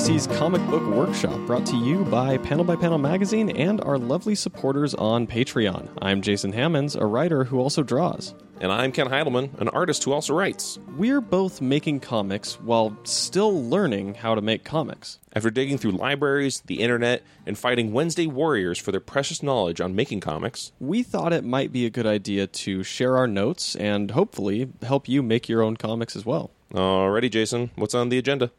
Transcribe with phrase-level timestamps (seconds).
[0.00, 4.34] TMBC's Comic Book Workshop, brought to you by Panel by Panel Magazine and our lovely
[4.34, 5.90] supporters on Patreon.
[6.00, 8.34] I'm Jason Hammonds, a writer who also draws.
[8.62, 10.78] And I'm Kent Heidelman, an artist who also writes.
[10.96, 15.18] We're both making comics while still learning how to make comics.
[15.34, 19.94] After digging through libraries, the internet, and fighting Wednesday warriors for their precious knowledge on
[19.94, 24.12] making comics, We thought it might be a good idea to share our notes and
[24.12, 26.52] hopefully help you make your own comics as well.
[26.72, 28.50] alrighty, Jason, what's on the agenda?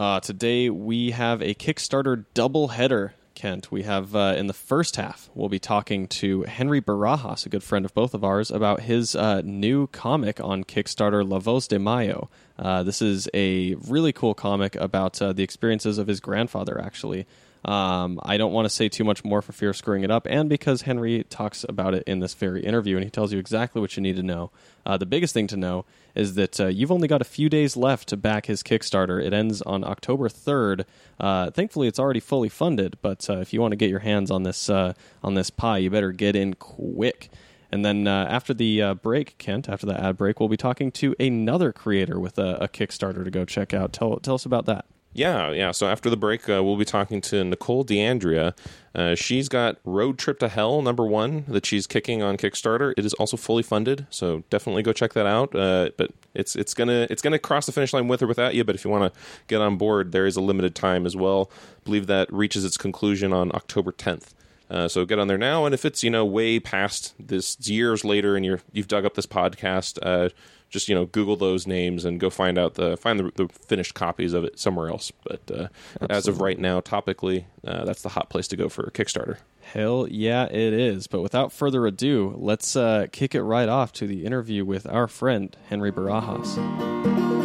[0.00, 3.12] Uh, today we have a Kickstarter double header.
[3.34, 7.50] Kent, we have uh, in the first half, we'll be talking to Henry Barajas, a
[7.50, 11.68] good friend of both of ours, about his uh, new comic on Kickstarter, La Voz
[11.68, 12.30] de Mayo.
[12.58, 17.26] Uh, this is a really cool comic about uh, the experiences of his grandfather, actually.
[17.64, 20.26] Um, I don't want to say too much more for fear of screwing it up,
[20.30, 23.80] and because Henry talks about it in this very interview, and he tells you exactly
[23.80, 24.50] what you need to know.
[24.86, 27.76] Uh, the biggest thing to know is that uh, you've only got a few days
[27.76, 29.22] left to back his Kickstarter.
[29.22, 30.84] It ends on October 3rd.
[31.18, 34.30] Uh, thankfully, it's already fully funded, but uh, if you want to get your hands
[34.30, 37.30] on this uh, on this pie, you better get in quick.
[37.72, 40.90] And then uh, after the uh, break, Kent, after the ad break, we'll be talking
[40.92, 43.92] to another creator with a, a Kickstarter to go check out.
[43.92, 44.86] Tell tell us about that.
[45.12, 45.72] Yeah, yeah.
[45.72, 48.56] So after the break, uh, we'll be talking to Nicole DeAndrea.
[48.94, 52.94] Uh, she's got Road Trip to Hell number one that she's kicking on Kickstarter.
[52.96, 55.54] It is also fully funded, so definitely go check that out.
[55.54, 58.62] Uh, but it's it's gonna it's gonna cross the finish line with or without you.
[58.62, 61.50] But if you want to get on board, there is a limited time as well.
[61.52, 64.32] I believe that reaches its conclusion on October 10th.
[64.70, 68.04] Uh, so get on there now, and if it's you know way past this years
[68.04, 70.28] later, and you're you've dug up this podcast, uh,
[70.70, 73.94] just you know Google those names and go find out the find the, the finished
[73.94, 75.12] copies of it somewhere else.
[75.24, 75.68] But uh,
[76.08, 79.38] as of right now, topically, uh, that's the hot place to go for a Kickstarter.
[79.60, 81.06] Hell yeah, it is.
[81.06, 85.06] But without further ado, let's uh, kick it right off to the interview with our
[85.06, 87.39] friend Henry Barajas.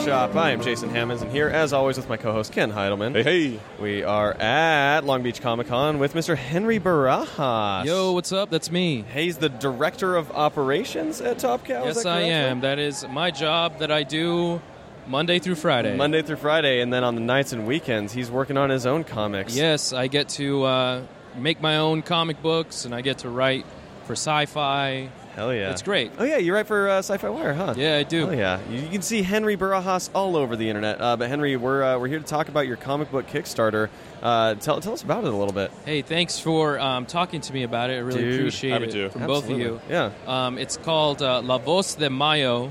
[0.00, 0.34] Workshop.
[0.34, 3.12] I am Jason Hammonds, and here, as always, with my co-host Kent Heidelman.
[3.12, 6.38] Hey, hey, We are at Long Beach Comic Con with Mr.
[6.38, 7.84] Henry Barajas.
[7.84, 8.48] Yo, what's up?
[8.48, 9.04] That's me.
[9.12, 11.84] He's the director of operations at Top Cow.
[11.84, 12.60] yes, I am.
[12.60, 14.62] That is my job that I do
[15.06, 15.94] Monday through Friday.
[15.94, 19.04] Monday through Friday, and then on the nights and weekends, he's working on his own
[19.04, 19.54] comics.
[19.54, 21.02] Yes, I get to uh,
[21.36, 23.66] make my own comic books, and I get to write
[24.06, 25.10] for sci-fi.
[25.40, 25.70] Hell yeah.
[25.70, 26.12] It's great.
[26.18, 27.72] Oh yeah, you write for uh, Sci-Fi Wire, huh?
[27.74, 28.28] Yeah, I do.
[28.28, 31.00] Oh yeah, you, you can see Henry Barajas all over the internet.
[31.00, 33.88] Uh, but Henry, we're uh, we're here to talk about your comic book Kickstarter.
[34.22, 35.70] Uh, tell tell us about it a little bit.
[35.86, 37.94] Hey, thanks for um, talking to me about it.
[37.94, 39.08] I really Dude, appreciate happy it to.
[39.08, 39.80] from both of you.
[39.88, 40.10] Yeah.
[40.26, 42.70] Um, it's called uh, La Voz de Mayo.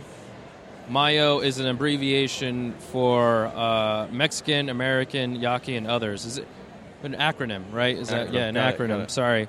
[0.87, 6.23] Mayo is an abbreviation for uh, Mexican, American, Yaqui, and others.
[6.23, 6.47] Is it
[7.01, 7.97] an acronym, right?
[7.97, 9.05] Is that yeah, an got acronym?
[9.05, 9.09] it.
[9.09, 9.47] Sorry.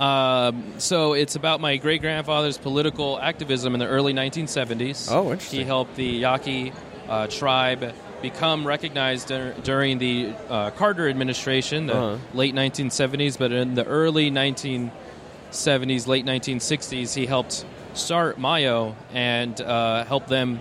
[0.00, 5.08] Um, so it's about my great grandfather's political activism in the early 1970s.
[5.12, 5.60] Oh, interesting.
[5.60, 6.72] He helped the Yaqui
[7.08, 12.18] uh, tribe become recognized dur- during the uh, Carter administration, the Uh-huh.
[12.34, 20.04] late 1970s, but in the early 1970s, late 1960s, he helped start Mayo and uh,
[20.04, 20.60] help them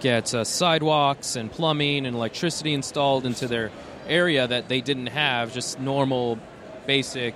[0.00, 3.70] get uh, sidewalks and plumbing and electricity installed into their
[4.08, 6.38] area that they didn't have, just normal,
[6.86, 7.34] basic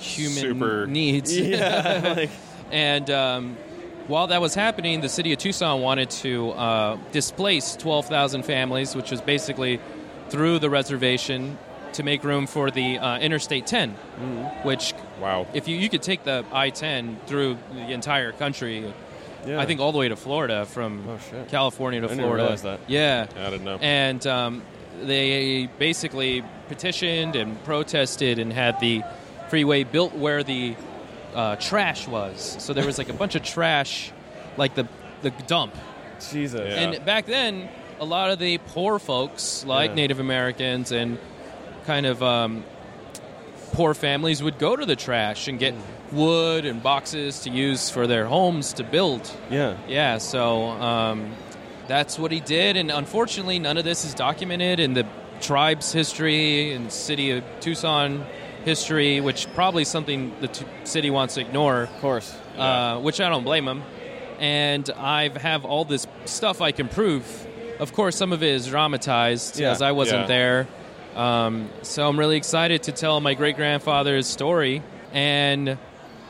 [0.00, 1.36] human Super- needs.
[1.38, 2.14] Yeah.
[2.16, 2.30] like,
[2.72, 3.56] And um,
[4.06, 9.10] while that was happening, the city of Tucson wanted to uh, displace 12,000 families, which
[9.10, 9.80] was basically
[10.28, 11.58] through the reservation
[11.94, 13.90] to make room for the uh, Interstate 10,
[14.62, 18.92] which wow, if you, you could take the I-10 through the entire country,
[19.44, 19.60] yeah.
[19.60, 21.18] I think all the way to Florida from Oh.
[21.48, 22.42] California to I didn't Florida.
[22.44, 22.78] realize that.
[22.86, 23.26] Yeah.
[23.36, 23.78] I don't know.
[23.80, 24.62] And um,
[25.02, 29.02] they basically petitioned and protested and had the
[29.50, 30.76] freeway built where the
[31.34, 32.56] uh, trash was.
[32.60, 34.12] So there was like a bunch of trash,
[34.56, 34.88] like the
[35.22, 35.74] the dump.
[36.30, 36.60] Jesus.
[36.60, 36.80] Yeah.
[36.80, 37.68] And back then,
[37.98, 39.96] a lot of the poor folks, like Yeah.
[39.96, 41.18] Native Americans and
[41.86, 42.64] kind of um,
[43.72, 45.74] poor families, would go to the trash and get
[46.12, 49.30] wood and boxes to use for their homes to build.
[49.50, 49.76] Yeah.
[49.88, 51.32] Yeah, so um,
[51.88, 55.06] that's what he did, and unfortunately, none of this is documented in the
[55.40, 58.26] tribe's history and city of Tucson
[58.64, 61.82] history, which probably something the t- city wants to ignore.
[61.82, 62.36] Of course.
[62.56, 63.82] Uh, which I don't blame them.
[64.38, 67.24] And I have all this stuff I can prove.
[67.78, 69.70] Of course, some of it is dramatized, Yeah.
[69.70, 70.26] as I wasn't Yeah.
[70.26, 70.66] there.
[71.16, 74.82] Um, so I'm really excited to tell my great grandfather's story
[75.12, 75.76] and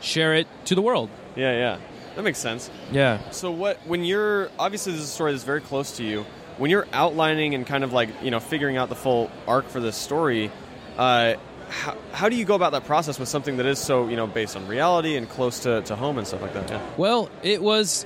[0.01, 1.09] share it to the world.
[1.35, 1.77] Yeah, yeah.
[2.15, 2.69] That makes sense.
[2.91, 3.19] Yeah.
[3.31, 6.25] So what when you're obviously this is a story that's very close to you.
[6.57, 9.79] When you're outlining and kind of like you know figuring out the full arc for
[9.79, 10.51] this story,
[10.97, 11.35] uh,
[11.71, 14.27] how, how do you go about that process with something that is so you know
[14.27, 16.69] based on reality and close to, to home and stuff like that?
[16.69, 16.81] Yeah.
[16.97, 18.05] Well, it was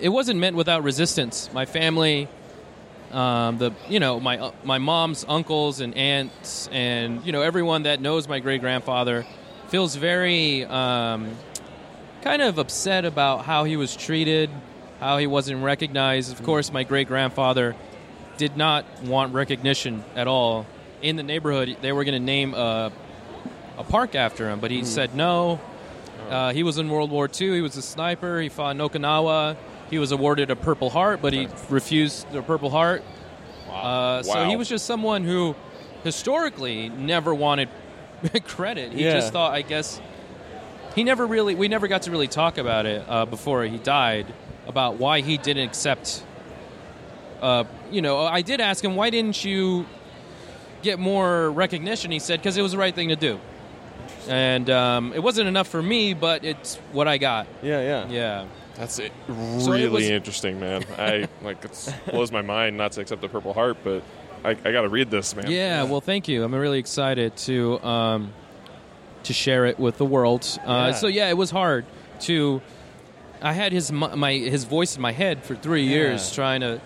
[0.00, 1.52] it wasn't meant without resistance.
[1.52, 2.28] My family,
[3.10, 7.82] um, the you know my uh, my mom's uncles and aunts, and you know everyone
[7.82, 9.26] that knows my great grandfather
[9.68, 11.36] feels very um,
[12.22, 14.50] kind of upset about how he was treated,
[15.00, 16.32] how he wasn't recognized.
[16.32, 17.74] Of course, my great grandfather
[18.36, 20.64] did not want recognition at all
[21.02, 21.76] in the neighborhood.
[21.80, 22.92] They were going to name a,
[23.78, 25.60] a park after him, but he said no.
[26.28, 27.54] Uh, he was in World War II.
[27.54, 28.40] He was a sniper.
[28.40, 29.56] He fought in Okinawa.
[29.90, 33.02] He was awarded a Purple Heart, but he refused the Purple Heart.
[33.68, 34.48] Uh, So Wow.
[34.48, 35.56] he was just someone who
[36.04, 37.68] historically never wanted
[38.44, 38.92] credit.
[38.92, 39.14] He Yeah.
[39.14, 40.00] just thought, I guess,
[40.94, 44.26] he never really, we never got to really talk about it uh, before he died,
[44.68, 46.22] about why he didn't accept.
[47.40, 49.86] Uh, you know, I did ask him, why didn't you
[50.82, 52.10] get more recognition?
[52.10, 53.38] He said, because it was the right thing to do.
[54.28, 57.46] And um, it wasn't enough for me, but it's what I got.
[57.62, 58.08] Yeah, yeah.
[58.08, 58.46] Yeah.
[58.76, 59.12] That's it.
[59.26, 59.34] So
[59.72, 60.84] really it was- interesting, man.
[60.98, 64.02] I like it blows my mind not to accept the Purple Heart, but
[64.44, 65.50] I, I got to read this, man.
[65.50, 66.44] Yeah, well, thank you.
[66.44, 68.32] I'm really excited to um,
[69.24, 70.46] to share it with the world.
[70.64, 70.92] Uh, Yeah.
[70.92, 71.84] So yeah, it was hard
[72.20, 72.62] to.
[73.42, 76.34] I had his my his voice in my head for three years, Yeah.
[76.34, 76.80] trying to,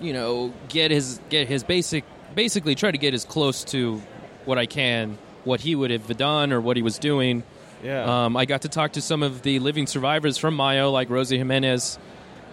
[0.00, 2.04] you know, get his get his basic
[2.34, 4.02] basically try to get as close to
[4.44, 7.42] what I can, what he would have done or what he was doing.
[7.82, 8.24] Yeah.
[8.24, 11.36] Um, I got to talk to some of the living survivors from Mayo, like Rosie
[11.38, 11.98] Jimenez,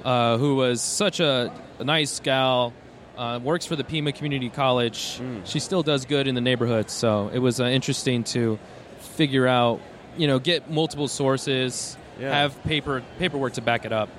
[0.03, 2.73] uh, who was such a, a nice gal.
[3.17, 5.19] Uh, works for the Pima Community College.
[5.19, 5.45] Mm.
[5.45, 6.89] She still does good in the neighborhood.
[6.89, 8.57] So it was uh, interesting to
[9.15, 9.79] figure out,
[10.17, 12.33] you know, get multiple sources, Yeah.
[12.33, 14.09] have paper paperwork to back it up.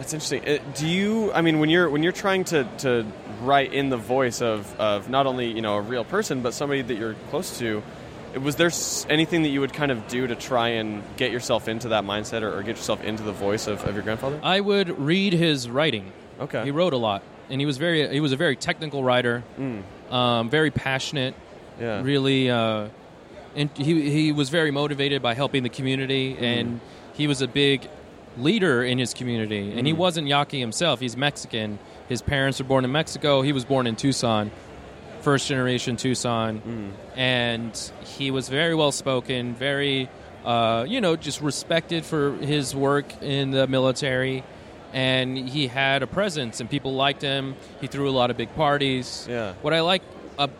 [0.00, 0.48] That's interesting.
[0.48, 1.30] Uh, do you?
[1.34, 3.04] I mean, when you're when you're trying to, to
[3.42, 6.80] write in the voice of, of not only you know a real person but somebody
[6.80, 7.82] that you're close to,
[8.42, 8.70] was there
[9.10, 12.40] anything that you would kind of do to try and get yourself into that mindset
[12.40, 14.40] or, or get yourself into the voice of, of your grandfather?
[14.42, 16.10] I would read his writing.
[16.40, 16.64] Okay.
[16.64, 19.44] He wrote a lot, and he was very he was a very technical writer,
[20.10, 21.34] um, very passionate.
[21.78, 22.00] yeah.
[22.00, 22.88] really uh,
[23.54, 26.80] and he, he was very motivated by helping the community and
[27.14, 27.86] he was a big
[28.36, 31.00] leader in his community and he wasn't yaqui himself.
[31.00, 31.78] He's mexican.
[32.08, 33.42] His parents were born in mexico.
[33.42, 34.50] He was born in tucson
[35.20, 36.94] first generation tucson.
[37.14, 40.08] And he was very well spoken very
[40.44, 44.44] uh, you know just respected for his work in the military.
[44.92, 47.54] And he had a presence and people liked him.
[47.80, 49.26] He threw a lot of big parties.
[49.28, 49.54] Yeah.
[49.62, 50.02] what I like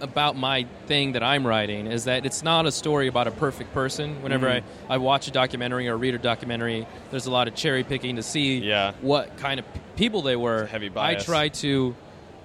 [0.00, 3.72] about my thing that I'm writing is that it's not a story about a perfect
[3.72, 4.22] person.
[4.22, 4.62] Whenever Mm.
[4.88, 8.16] I, I watch a documentary or read a documentary, there's a lot of cherry picking
[8.16, 8.92] to see Yeah.
[9.00, 10.66] what kind of p- people they were.
[10.66, 11.94] Heavy I try to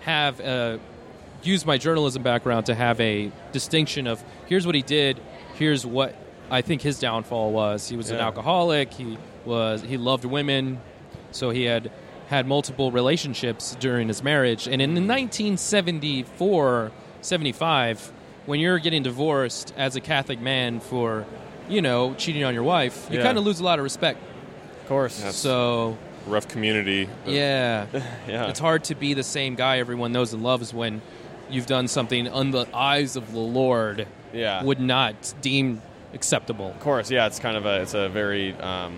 [0.02, 0.80] have a,
[1.44, 5.20] use my journalism background to have a distinction of here's what he did,
[5.56, 6.16] here's what
[6.50, 7.90] I think his downfall was.
[7.90, 8.94] He was an alcoholic.
[8.94, 10.80] He was he loved women,
[11.32, 11.92] so he had
[12.28, 14.68] had multiple relationships during his marriage.
[14.68, 16.92] And in 1974,
[17.26, 18.12] 75,
[18.46, 21.26] when you're getting divorced as a Catholic man for,
[21.68, 23.24] you know, cheating on your wife, you Yeah.
[23.24, 24.20] kind of lose a lot of respect.
[24.84, 25.22] Of course.
[25.24, 25.36] Yes.
[25.36, 27.10] So Rough community.
[27.26, 27.86] yeah,
[28.28, 28.48] Yeah.
[28.48, 31.02] it's hard to be the same guy everyone knows and loves when
[31.50, 34.64] you've done something on the eyes of the Lord Yeah.
[34.64, 35.82] would not deem
[36.14, 36.70] acceptable.
[36.72, 38.94] Of course, yeah, it's kind of a it's a very um,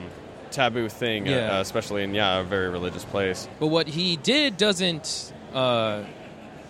[0.52, 1.58] taboo thing, uh, Yeah.
[1.58, 3.48] uh, especially in yeah a very religious place.
[3.60, 6.02] But what he did doesn't, uh,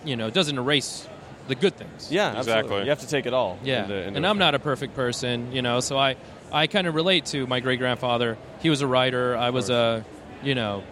[0.04, 1.06] you know, doesn't erase
[1.48, 2.10] the good things.
[2.12, 2.52] Yeah, Exactly.
[2.52, 2.84] absolutely.
[2.84, 3.58] You have to take it all.
[3.64, 6.16] Yeah, into- into and I'm not a perfect person, you know, so I,
[6.52, 8.38] I kind of relate to my great grandfather.
[8.60, 9.36] He was a writer.
[9.36, 10.04] I was a,
[10.42, 10.82] you know,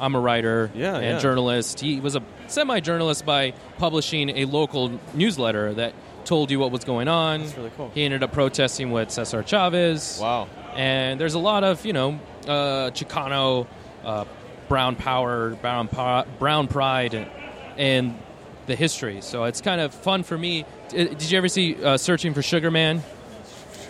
[0.00, 1.18] I'm a writer Yeah, and yeah.
[1.18, 1.80] journalist.
[1.80, 5.94] He was a semi journalist by publishing a local newsletter that
[6.24, 7.40] told you what was going on.
[7.40, 7.90] That's really cool.
[7.94, 10.18] He ended up protesting with Cesar Chavez.
[10.20, 10.48] Wow.
[10.74, 13.66] And there's a lot of, you know, uh, Chicano,
[14.04, 14.24] uh,
[14.68, 17.30] brown power, brown, po- brown pride, and,
[17.76, 18.18] and
[18.66, 19.20] the history.
[19.20, 20.64] So it's kind of fun for me.
[20.90, 23.02] Did you ever see uh, Searching for Sugar Man?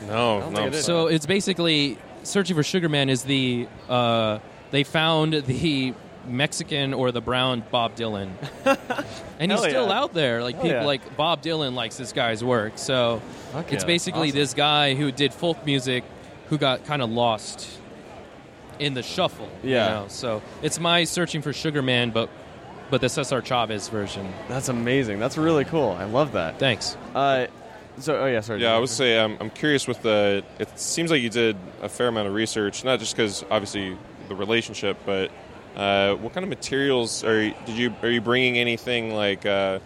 [0.06, 0.46] No, no.
[0.46, 0.82] think I did.
[0.82, 4.38] So it's basically Searching for Sugar Man is the uh,
[4.70, 5.94] they found the
[6.26, 8.30] Mexican or the brown Bob Dylan,
[9.38, 9.98] and he's Hell still yeah.
[10.00, 10.42] out there.
[10.42, 10.86] Like Hell people yeah.
[10.86, 12.74] like Bob Dylan likes this guy's work.
[12.76, 13.20] So
[13.52, 13.86] Fuck it's yeah.
[13.86, 14.38] basically Awesome.
[14.38, 16.04] this guy who did folk music
[16.48, 17.68] who got kind of lost
[18.78, 19.48] in the shuffle.
[19.62, 19.88] you Yeah.
[19.88, 20.04] know?
[20.08, 22.28] So it's my Searching for Sugar Man, but
[22.92, 24.30] but the Cesar Chavez version.
[24.48, 25.18] That's amazing.
[25.18, 25.92] That's really cool.
[25.92, 26.58] I love that.
[26.58, 26.94] Thanks.
[27.14, 27.46] Uh,
[27.98, 28.60] so, oh yeah, sorry.
[28.60, 30.44] Yeah, I would say um, I'm curious with the.
[30.58, 33.96] It seems like you did a fair amount of research, not just because obviously
[34.28, 35.30] the relationship, but
[35.74, 39.78] uh, what kind of materials are you, did you are you bringing anything like uh,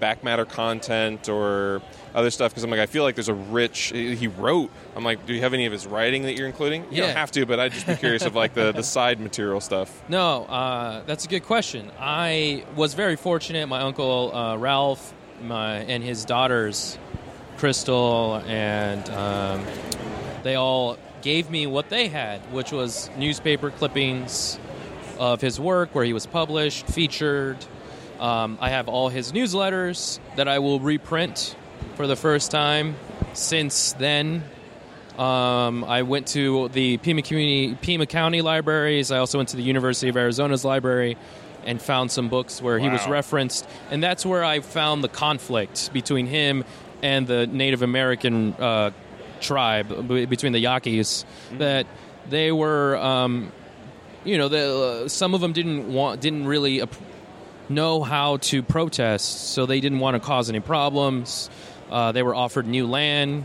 [0.00, 1.80] back matter content or
[2.18, 2.50] other stuff?
[2.52, 3.90] Because I'm like, I feel like there's a rich.
[3.94, 4.70] He wrote.
[4.96, 6.82] I'm like, do you have any of his writing that you're including?
[6.90, 7.18] You don't Yeah.
[7.18, 10.02] have to, but I'd just be curious of like the the side material stuff.
[10.08, 11.90] No, uh, that's a good question.
[11.98, 13.66] I was very fortunate.
[13.68, 16.98] My uncle uh, Ralph my, and his daughters,
[17.58, 19.64] Crystal, and um,
[20.42, 24.58] they all gave me what they had, which was newspaper clippings
[25.18, 27.56] of his work where he was published, featured.
[28.20, 31.54] Um, I have all his newsletters that I will reprint
[31.96, 32.96] for the first time.
[33.32, 34.44] Since then,
[35.18, 39.10] um, I went to the Pima, Community, Pima County libraries.
[39.10, 41.16] I also went to the University of Arizona's library
[41.64, 43.68] and found some books where he was referenced.
[43.90, 46.64] And that's where I found the conflict between him
[47.02, 48.92] and the Native American uh,
[49.40, 51.24] tribe, b- between the Yaquis,
[51.58, 51.86] that
[52.28, 53.52] they were, um,
[54.24, 56.94] you know, the, uh, some of them didn't want, didn't really ap-
[57.68, 61.50] know how to protest, so they didn't want to cause any problems.
[61.90, 63.44] Uh, they were offered new land.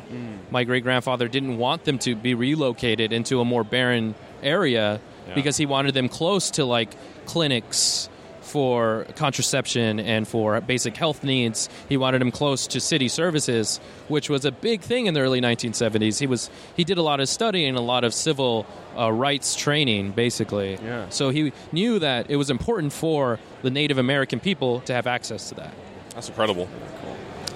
[0.51, 5.35] My great grandfather didn't want them to be relocated into a more barren area Yeah.
[5.35, 6.89] because he wanted them close to like
[7.25, 8.09] clinics
[8.41, 11.69] for contraception and for basic health needs.
[11.89, 15.39] He wanted them close to city services, which was a big thing in the early
[15.41, 16.19] 1970s.
[16.19, 18.65] He was he did a lot of studying, a lot of civil
[18.99, 20.77] uh, rights training, basically.
[20.83, 21.07] Yeah.
[21.09, 25.49] So he knew that it was important for the Native American people to have access
[25.49, 25.73] to that.
[26.13, 26.67] That's incredible.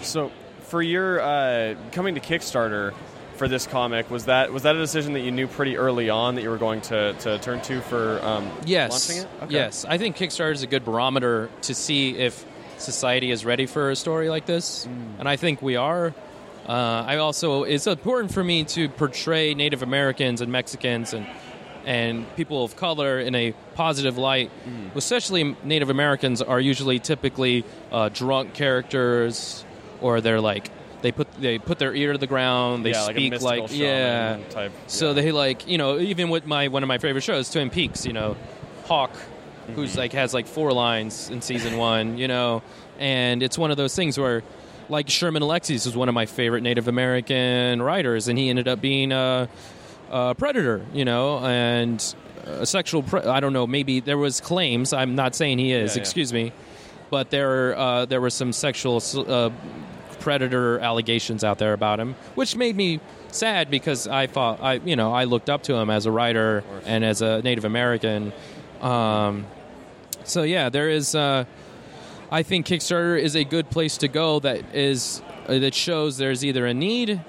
[0.02, 0.32] So,
[0.68, 2.94] for your uh, coming to Kickstarter
[3.36, 6.36] for this comic, was that was that a decision that you knew pretty early on
[6.36, 8.92] that you were going to, to turn to for um, Yes.
[9.10, 9.44] launching it?
[9.44, 9.54] Okay.
[9.54, 9.86] Yes.
[9.88, 12.44] I think Kickstarter is a good barometer to see if
[12.78, 15.20] society is ready for a story like this, Mm.
[15.20, 16.14] and I think we are.
[16.68, 16.72] Uh,
[17.08, 21.26] I also it's important for me to portray Native Americans and Mexicans and
[21.86, 24.52] and people of color in a positive light.
[24.68, 24.94] Mm.
[24.96, 29.64] Especially Native Americans are usually typically uh, drunk characters,
[30.02, 30.70] or they're like
[31.02, 32.86] they put they put their ear to the ground.
[32.86, 34.38] They yeah, like speak mystical like yeah.
[34.50, 34.72] type.
[34.88, 38.06] So they like you know even with my one of my favorite shows, Twin Peaks.
[38.06, 38.36] You know,
[38.86, 39.12] Hawk,
[39.76, 40.00] who's Mm-hmm.
[40.00, 42.18] like has like four lines in season one.
[42.18, 42.64] You know,
[43.00, 44.44] and it's one of those things where.
[44.90, 48.80] Like Sherman Alexis was one of my favorite Native American writers, and he ended up
[48.80, 49.50] being a,
[50.10, 52.02] a predator, you know, and
[52.46, 53.04] a sexual.
[53.04, 53.68] Pre- I don't know.
[53.68, 54.94] Maybe there was claims.
[54.94, 55.92] I'm not saying he is.
[55.94, 56.02] Yeah, yeah.
[56.04, 56.54] Excuse me,
[57.10, 59.50] but there uh, there were some sexual uh,
[60.20, 63.00] predator allegations out there about him, which made me
[63.30, 66.64] sad because I thought I you know I looked up to him as a writer
[66.86, 68.34] and as a Native American.
[68.82, 69.46] Um,
[70.24, 71.16] so yeah, there is.
[71.16, 71.46] Uh,
[72.30, 74.40] I think Kickstarter is a good place to go.
[74.40, 77.22] That is uh, that shows there's either a need,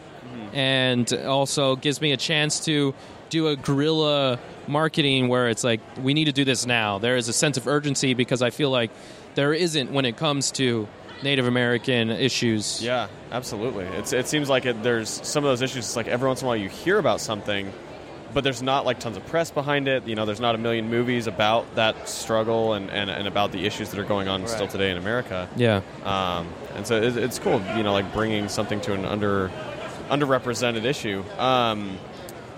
[0.52, 2.94] and also gives me a chance to
[3.30, 6.99] do a guerrilla marketing where it's like we need to do this now.
[6.99, 8.90] There is a sense of urgency because I feel like
[9.38, 10.88] there isn't when it comes to
[11.23, 12.83] Native American issues.
[12.83, 13.85] Yeah, absolutely.
[13.85, 15.87] It's, it seems like it, there's some of those issues.
[15.87, 17.73] It's like every once in a while you hear about something,
[18.35, 20.09] but there's not like tons of press behind it.
[20.09, 23.64] You know, there's not a million movies about that struggle and, and, and about the
[23.64, 25.49] issues that are going on still today in America.
[25.54, 25.83] Yeah.
[26.02, 29.52] Um, and so it, it's cool, you know, like bringing something to an under
[30.09, 31.23] underrepresented issue.
[31.38, 31.97] Um,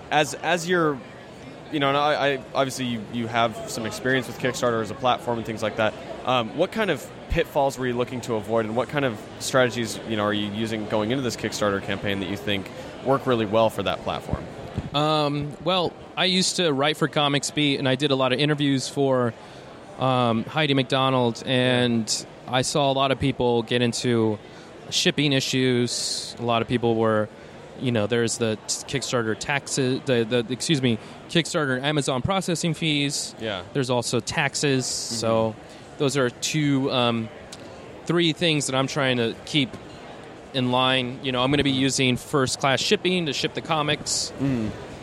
[0.09, 0.97] as as you're,
[1.71, 4.95] you know, and I, I obviously you, you have some experience with Kickstarter as a
[4.95, 5.93] platform and things like that.
[6.25, 9.99] Um, what kind of pitfalls were you looking to avoid, and what kind of strategies,
[10.09, 12.69] you know, are you using going into this Kickstarter campaign that you think
[13.05, 14.43] work really well for that platform?
[14.93, 18.39] Um, well, I used to write for Comics Beat, and I did a lot of
[18.39, 19.33] interviews for
[19.99, 24.37] um, Heidi MacDonald, and I saw a lot of people get into
[24.89, 26.35] shipping issues.
[26.39, 27.29] A lot of people were,
[27.79, 30.99] you know, there's the Kickstarter taxes, the, the excuse me,
[31.31, 33.33] Kickstarter and Amazon processing fees.
[33.39, 33.63] Yeah.
[33.73, 34.85] There's also taxes.
[34.85, 35.55] So
[35.97, 37.29] those are two, um,
[38.05, 39.69] three things that I'm trying to keep
[40.53, 41.19] in line.
[41.23, 44.33] You know, I'm going to be using first class shipping to ship the comics.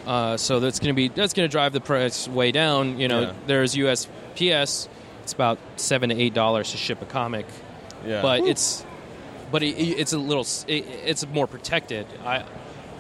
[0.07, 2.99] Uh, so that's going to be that's going to drive the price way down.
[2.99, 3.33] You know, Yeah.
[3.47, 4.89] there's USPS.
[5.23, 7.47] It's about seven to eight dollars to ship a comic,
[8.07, 8.23] Yeah.
[8.23, 8.85] but it's
[9.53, 12.07] but it, it's a little it, it's more protected.
[12.25, 12.45] I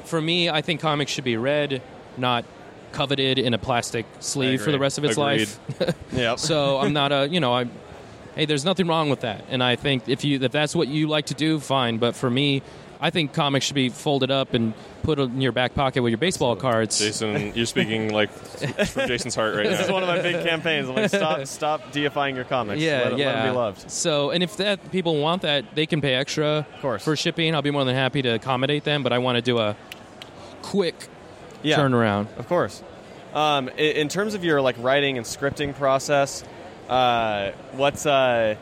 [0.05, 1.81] for me, I think comics should be read,
[2.19, 2.45] not
[2.93, 5.49] coveted in a plastic sleeve for the rest of its Agreed.
[5.81, 5.95] life.
[6.13, 6.39] Yep.
[6.39, 7.67] so I'm not a you know I
[8.35, 11.07] hey there's nothing wrong with that and I think if you if that's what you
[11.09, 12.63] like to do fine but for me
[13.01, 16.19] I think comics should be folded up and put in your back pocket with your
[16.19, 16.99] baseball cards.
[16.99, 19.71] Jason, you're speaking like from Jason's heart right now.
[19.77, 20.89] this is one of my big campaigns.
[20.89, 22.83] I'm like, stop, stop deifying your comics.
[22.83, 23.27] Yeah, let, it- yeah.
[23.27, 23.89] let them be loved.
[23.91, 27.05] So, and if that people want that, they can pay extra of course.
[27.05, 27.55] for shipping.
[27.55, 29.05] I'll be more than happy to accommodate them.
[29.05, 29.77] But I want to do a
[30.63, 30.97] quick
[31.63, 31.77] Yeah.
[31.79, 32.27] turnaround.
[32.39, 32.83] Of course.
[33.35, 36.45] Um, i- in terms of your like writing and scripting process,
[36.89, 38.57] uh, what's uh,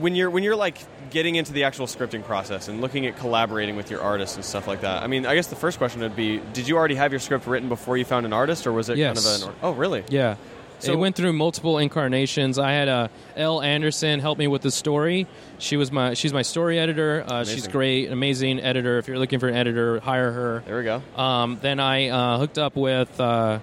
[0.00, 0.78] when you're when you're like
[1.10, 4.66] getting into the actual scripting process and looking at collaborating with your artists and stuff
[4.66, 5.02] like that.
[5.02, 7.46] I mean, I guess the first question would be: Did you already have your script
[7.46, 9.22] written before you found an artist, or was it Yes.
[9.22, 9.54] kind of an?
[9.62, 10.02] Oh, really?
[10.08, 10.36] Yeah.
[10.80, 12.58] So- it went through multiple incarnations.
[12.58, 15.26] I had uh, Elle Anderson help me with the story.
[15.58, 17.24] She was my she's my story editor.
[17.26, 18.98] Uh, she's great, amazing editor.
[18.98, 20.62] If you're looking for an editor, hire her.
[20.66, 21.02] There we go.
[21.16, 23.60] Um, then I uh, hooked up with uh,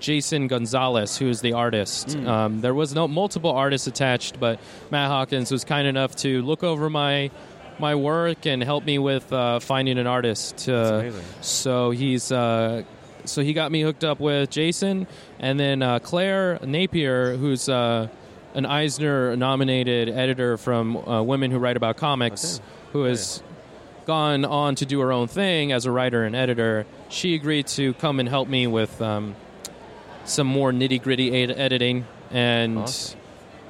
[0.00, 2.12] Jason Gonzalez, who is the artist.
[2.12, 2.26] Hmm.
[2.28, 6.62] Um, there was no multiple artists attached, but Matt Hawkins was kind enough to look
[6.64, 7.30] over my
[7.78, 10.68] my work and help me with uh, finding an artist.
[10.68, 11.24] Uh, amazing.
[11.40, 12.82] so he's uh,
[13.24, 15.06] so he got me hooked up with Jason,
[15.38, 18.08] and then uh, Claire Napier, who's uh,
[18.54, 22.64] an Eisner nominated editor from uh, Women Who Write About Comics, Okay.
[22.92, 23.42] who has
[24.06, 26.84] gone on to do her own thing as a writer and editor.
[27.08, 29.36] She agreed to come and help me with um,
[30.24, 33.20] some more nitty gritty ed- editing, and Awesome.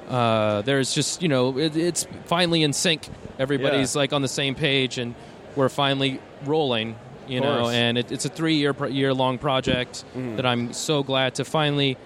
[0.09, 3.07] uh, there's just you know it, it's finally in sync.
[3.39, 5.15] Everybody's like on the same page, and
[5.55, 6.95] we're finally rolling.
[7.27, 7.73] You Of know, course.
[7.73, 10.35] and it, it's a three year pro- year long project Mm.
[10.37, 11.97] that I'm so glad to finally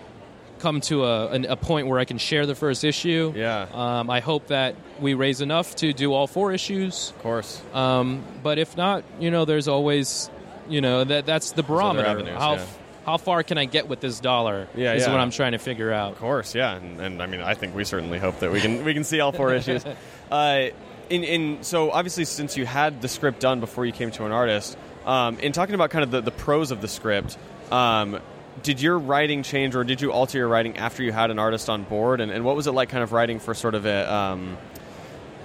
[0.60, 3.34] come to a, an, a point where I can share the first issue.
[3.36, 3.68] Yeah.
[3.74, 7.12] Um, I hope that we raise enough to do all four issues.
[7.16, 7.62] Of course.
[7.74, 10.30] Um, but if not, you know, there's always,
[10.70, 12.08] you know, that that's the barometer.
[12.08, 12.66] avenues, how yeah.
[13.06, 14.68] how far can I get with this dollar?
[14.76, 15.12] Yeah, is yeah.
[15.12, 16.14] what I'm trying to figure out.
[16.14, 18.84] Of course, yeah, and, and I mean, I think we certainly hope that we can
[18.86, 19.84] we can see all four issues.
[20.32, 20.70] Uh,
[21.12, 24.32] in in so obviously, since you had the script done before you came to an
[24.32, 27.38] artist, um, in talking about kind of the, the pros of the script,
[27.72, 28.20] um,
[28.64, 31.70] did your writing change or did you alter your writing after you had an artist
[31.70, 32.22] on board?
[32.22, 34.58] And, and what was it like, kind of writing for sort of a um,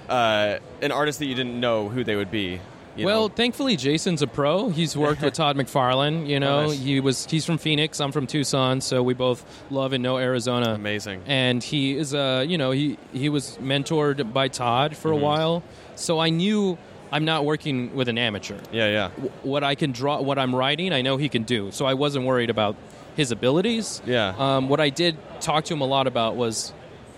[0.09, 2.59] uh, an artist that you didn't know who they would be?
[2.95, 3.33] you well, know?
[3.33, 4.67] thankfully, Jason's a pro.
[4.69, 6.27] He's worked with Todd McFarlane.
[6.27, 6.79] You know, Oh, nice.
[6.79, 8.01] he was he's from Phoenix.
[8.01, 10.73] I'm from Tucson, so we both love and know Arizona.
[10.73, 11.21] amazing.
[11.25, 15.23] and he is uh you know he he was mentored by Todd for a Mm-hmm.
[15.23, 15.63] while
[15.95, 16.77] so I knew
[17.11, 20.55] I'm not working with an amateur Yeah, yeah, W- what I can draw what I'm
[20.55, 22.75] writing I know he can do so I wasn't worried about
[23.15, 24.33] his abilities Yeah.
[24.37, 26.73] um, what I did talk to him a lot about was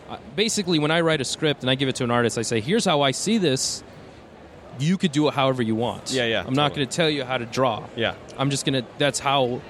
[0.09, 2.41] uh, basically when I write a script and I give it to an artist I
[2.41, 3.83] say here's how I see this
[4.79, 7.23] you could do it however you want Yeah, yeah, I'm not going to tell you
[7.23, 8.15] how to draw yeah.
[8.37, 8.83] I'm just gonna.
[8.97, 9.61] That's how,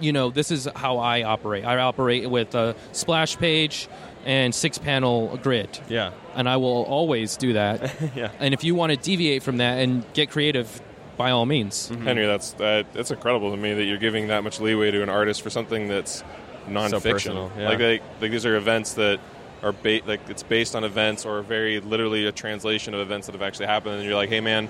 [0.00, 1.66] you know, this is how I operate.
[1.66, 3.86] I operate with a splash page
[4.28, 7.92] and six panel grid, Yeah, and I will always do that.
[8.14, 8.30] yeah.
[8.38, 10.80] and if you want to deviate from that and get creative,
[11.16, 11.88] by all means.
[11.90, 12.04] Mm-hmm.
[12.04, 15.08] Henry, that's that, that's incredible to me that you're giving that much leeway to an
[15.08, 16.22] artist for something that's
[16.68, 17.10] nonfiction.
[17.10, 17.68] personal, yeah.
[17.70, 19.18] Like, like like these are events that
[19.62, 23.32] are ba- like it's based on events or very literally a translation of events that
[23.32, 24.68] have actually happened, and you're like, hey man,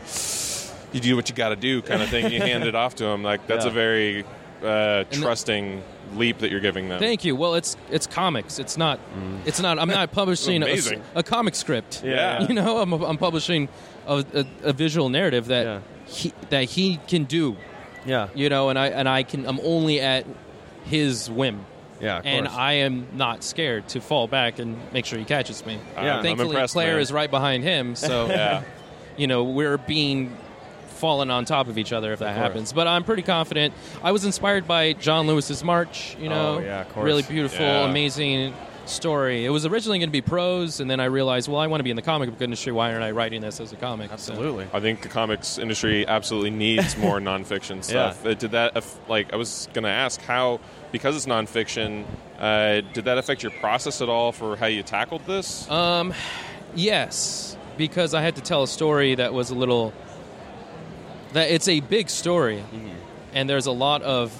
[0.92, 2.33] you do what you got to do, kind of thing.
[2.33, 3.23] you hand it off to them.
[3.25, 3.71] Like that's Yeah.
[3.73, 4.25] a very
[4.62, 5.83] uh, the- trusting
[6.16, 6.99] leap that you're giving them.
[6.99, 7.35] Thank you.
[7.37, 8.59] Well, it's it's comics.
[8.59, 8.99] It's not.
[9.14, 9.47] Mm.
[9.47, 9.79] It's not.
[9.79, 10.79] I'm not publishing a,
[11.14, 12.03] a comic script.
[12.05, 12.47] Yeah.
[12.49, 13.68] You know, I'm, I'm publishing
[14.07, 15.81] a, a, a visual narrative that Yeah.
[16.07, 17.57] he that he can do.
[18.07, 19.44] Yeah, You know, and I and I can.
[19.47, 20.25] I'm only at
[20.85, 21.66] his whim.
[22.01, 22.18] yeah.
[22.21, 22.57] Of and course.
[22.59, 25.79] I am not scared to fall back and make sure he catches me.
[25.94, 26.16] Yeah.
[26.16, 27.01] I'm thankfully Claire man.
[27.03, 28.62] is right behind him, so Yeah.
[29.18, 30.35] you know we're being
[30.98, 32.72] fallen on top of each other if that happens.
[32.72, 33.72] But I'm pretty confident.
[34.02, 36.16] I was inspired by John Lewis's March.
[36.20, 37.04] You know, Oh, yeah, of course.
[37.04, 37.88] really beautiful, Yeah.
[37.88, 38.54] amazing
[38.87, 39.44] story.
[39.44, 41.84] It was originally going to be prose, and then I realized, well, I want to
[41.84, 42.72] be in the comic book industry.
[42.72, 44.08] Why aren't I writing this as a comic?
[44.08, 44.66] So- absolutely.
[44.72, 48.24] I think the comics industry absolutely needs more nonfiction stuff.
[48.24, 52.04] Uh, Did that like I was going to ask how because it's nonfiction,
[52.40, 55.70] uh, did that affect your process at all for how you tackled this?
[55.70, 56.14] Um,
[56.74, 59.92] yes, because I had to tell a story that was a little.
[61.32, 62.62] That it's a big story,
[63.34, 64.32] and there's a lot of.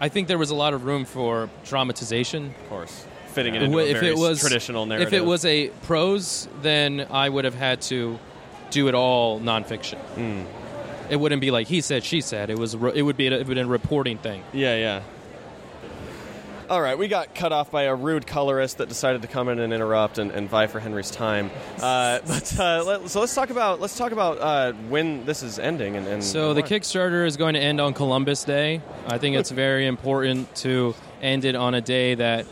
[0.00, 2.54] I think there was a lot of room for dramatization.
[2.62, 5.12] Of course, fitting it into if very it was traditional narrative.
[5.12, 8.18] If it was a prose, then I would have had to
[8.70, 9.98] do it all nonfiction.
[9.98, 10.42] Hmm.
[11.10, 12.50] It wouldn't be like he said, she said.
[12.50, 12.74] It was.
[12.74, 13.28] It would be.
[13.28, 14.42] A, it would be a reporting thing.
[14.52, 15.02] yeah, yeah.
[16.70, 19.58] All right, we got cut off by a rude colorist that decided to come in
[19.58, 21.50] and interrupt and, and vie for Henry's time.
[21.80, 25.58] Uh, but uh, let, so let's talk about let's talk about uh, when this is
[25.58, 26.62] ending and, and So the.
[26.62, 28.82] Kickstarter is going to end on Columbus Day.
[29.06, 32.44] I think it's very important to end it on a day that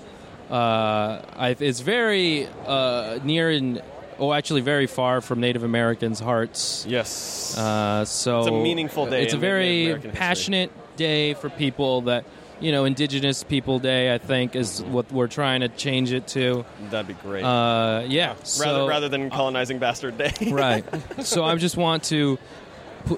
[0.48, 3.82] uh, is very uh, near and,
[4.18, 6.86] oh, actually very far from Native Americans' hearts.
[6.88, 7.58] Yes.
[7.58, 10.18] Uh, so It's a meaningful day It's a very American history.
[10.18, 12.24] passionate day for people that
[12.60, 14.14] you know, Indigenous People Day.
[14.14, 16.64] I think is what we're trying to change it to.
[16.90, 17.44] That'd be great.
[17.44, 18.28] Uh, yeah.
[18.28, 20.32] rather so, rather than colonizing bastard day.
[20.50, 20.84] right.
[21.22, 22.38] So I just want to,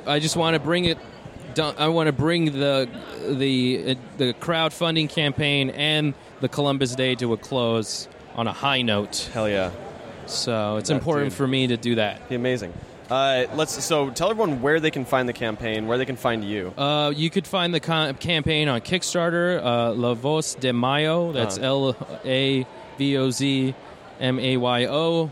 [0.07, 0.99] I just want to bring it.
[1.59, 2.89] I want to bring the
[3.27, 8.83] the uh, the crowdfunding campaign and the Columbus Day to a close on a high
[8.83, 9.29] note.
[9.33, 9.73] Hell yeah.
[10.27, 11.37] So it's important dude.
[11.37, 12.29] for me to do that.
[12.29, 12.73] Be amazing.
[13.11, 16.45] Uh, let's so tell everyone where they can find the campaign, where they can find
[16.45, 16.73] you.
[16.77, 21.33] Uh, you could find the con- campaign on Kickstarter, uh, La Voz de Mayo.
[21.33, 21.67] That's Uh-huh.
[21.67, 22.67] L A
[22.99, 23.75] V O Z
[24.21, 25.23] M A Y O.
[25.25, 25.31] You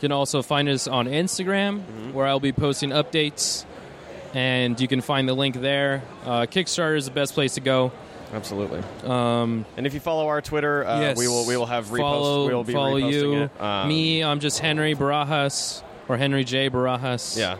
[0.00, 2.12] can also find us on Instagram, Mm-hmm.
[2.14, 3.64] where I'll be posting updates,
[4.32, 6.02] and you can find the link there.
[6.24, 7.92] Uh, Kickstarter is the best place to go.
[8.32, 8.82] Absolutely.
[9.04, 11.98] Um, And if you follow our Twitter, uh, yes, we will we will have reposts.
[11.98, 13.64] follow, we will be follow reposting you.
[13.64, 17.36] Um, Me, I'm just Henry Barajas or Henry J Barajas.
[17.38, 17.56] Yeah.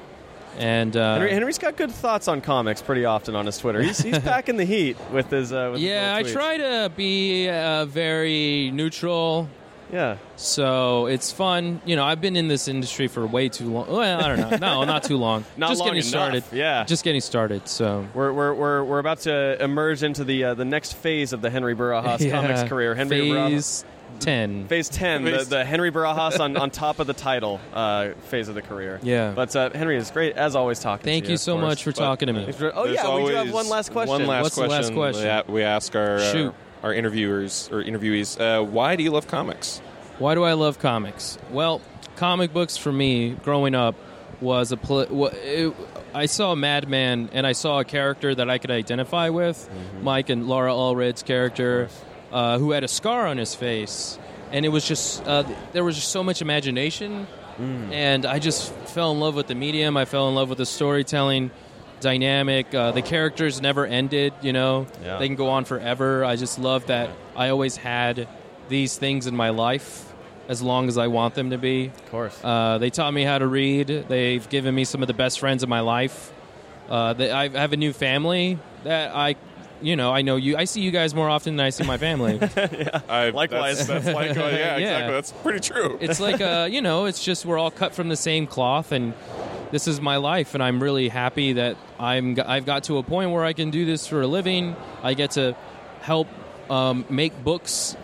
[0.58, 3.82] and uh, Henry, Henry's got good thoughts on comics pretty often on his Twitter.
[3.82, 5.52] He's, he's packing the heat with his.
[5.52, 9.48] Uh, with his yeah, I try to be uh, very neutral.
[9.92, 10.18] Yeah.
[10.36, 11.80] So it's fun.
[11.86, 13.86] You know, I've been in this industry for way too long.
[13.90, 14.56] Well, I don't know.
[14.58, 15.46] No, not too long.
[15.56, 16.44] Not just long getting enough, started.
[16.52, 16.84] yeah.
[16.84, 17.66] Just getting started.
[17.68, 21.40] So We're, we're, we're, we're about to emerge into the uh, the next phase of
[21.40, 22.32] the Henry Barajas Yeah.
[22.32, 22.94] comics career.
[22.94, 23.84] Henry Barajas.
[24.18, 24.66] Phase ten.
[24.68, 28.48] Phase 10, the, Phase- the Henry Barajas on, on top of the title uh, phase
[28.48, 29.00] of the career.
[29.02, 29.32] Yeah.
[29.34, 31.90] But uh, Henry, it's great, as always, talking Thank to you of so much for
[31.92, 32.52] But- talking to me.
[32.52, 34.10] For- oh, There's yeah, we do have always one last question.
[34.12, 34.96] One last What's the question.
[34.96, 35.44] last question?
[35.48, 36.54] We, we ask our uh, Shoot.
[36.82, 39.80] our interviewers or interviewees, uh, why do you love comics?
[40.18, 41.38] Why do I love comics?
[41.50, 41.80] Well,
[42.16, 43.94] comic books for me growing up
[44.40, 45.74] was a pl- wa- it,
[46.14, 50.04] I saw Madman and I saw a character that I could identify with, Mm-hmm.
[50.04, 51.88] Mike and Laura Allred's character,
[52.32, 54.18] uh, who had a scar on his face,
[54.52, 57.26] and it was just uh, there was just so much imagination,
[57.58, 57.90] Mm.
[57.92, 59.96] and I just fell in love with the medium.
[59.96, 61.50] I fell in love with the storytelling
[62.00, 62.72] dynamic.
[62.72, 64.32] Uh, the characters never ended.
[64.42, 65.18] You know, Yeah.
[65.18, 66.24] they can go on forever.
[66.24, 68.28] I just love that I always had
[68.68, 70.04] these things in my life
[70.48, 71.86] as long as I want them to be.
[71.86, 72.38] Of course.
[72.44, 73.88] Uh, they taught me how to read.
[74.08, 76.32] They've given me some of the best friends in my life.
[76.88, 79.34] Uh, they, I have a new family that I,
[79.80, 80.56] you know, I know you.
[80.56, 82.38] I see you guys more often than I see my family.
[82.56, 83.00] yeah.
[83.08, 83.86] I, Likewise.
[83.86, 84.76] That's, that's like, uh, yeah, Yeah.
[84.76, 85.14] exactly.
[85.14, 85.98] That's pretty true.
[86.00, 89.14] it's like, uh, you know, it's just we're all cut from the same cloth, and
[89.70, 92.38] this is my life, and I'm really happy that I'm.
[92.44, 94.74] I've got to a point where I can do this for a living.
[95.02, 95.54] I get to
[96.00, 96.28] help
[96.70, 97.96] um, make books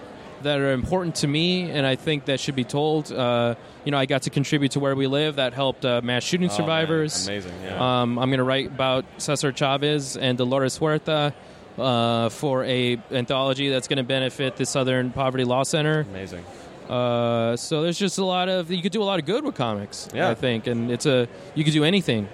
[0.42, 3.10] that are important to me, and I think that should be told.
[3.10, 3.54] Uh,
[3.86, 5.36] you know, I got to contribute to where we live.
[5.36, 7.26] That helped uh, mass shooting Oh, man, survivors.
[7.28, 7.52] Amazing.
[7.62, 8.02] Yeah.
[8.02, 11.34] Um, I'm going to write about Cesar Chavez and Dolores Huerta
[11.78, 16.00] uh, for a anthology that's going to benefit the Southern Poverty Law Center.
[16.10, 16.44] Amazing.
[16.88, 19.54] Uh, so there's just a lot of you could do a lot of good with
[19.54, 20.08] comics.
[20.14, 20.28] Yeah.
[20.28, 22.28] I think, and it's a you could do anything.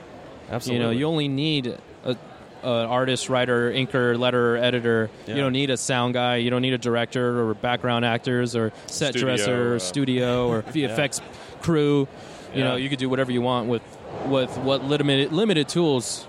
[0.51, 0.81] Absolutely.
[0.81, 2.17] You know, you only need a, an
[2.65, 5.09] artist, writer, inker, letterer, editor.
[5.27, 5.37] Yeah.
[5.37, 6.37] You don't need a sound guy.
[6.37, 10.49] You don't need a director or background actors or set Studio, dresser or uh, studio
[10.49, 11.21] or VFX
[11.63, 12.09] crew.
[12.53, 13.83] You know, you could do whatever you want with
[14.27, 16.27] with what limited limited tools.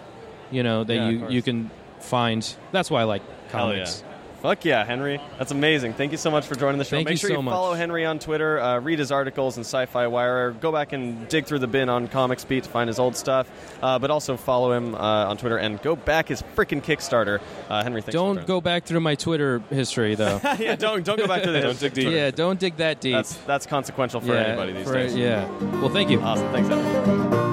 [0.52, 1.72] You know that Yeah, you you can
[2.12, 2.56] find.
[2.74, 4.04] That's why I like comics.
[4.04, 4.08] yeah.
[4.42, 5.22] Fuck yeah, Henry.
[5.38, 5.94] That's amazing.
[5.94, 6.96] Thank you so much for joining the show.
[6.98, 7.54] Thank Make you sure so you much.
[7.54, 11.28] follow Henry on Twitter, uh, read his articles in Sci Fi Wire, go back and
[11.28, 13.48] dig through the bin on Comics Beat to find his old stuff,
[13.84, 14.98] uh, but also follow him uh,
[15.30, 17.40] on Twitter and go back his freaking Kickstarter.
[17.70, 20.42] Uh, Henry, thanks Don't go back through my Twitter history though.
[20.60, 22.10] yeah, don't, don't go back to the Don't dig deep.
[22.12, 23.14] yeah, don't dig that deep.
[23.14, 25.16] That's, that's consequential for yeah, anybody these for- days.
[25.16, 25.48] Yeah.
[25.82, 26.20] Well, thank you.
[26.20, 26.52] Awesome.
[26.52, 27.51] Thanks, Henry.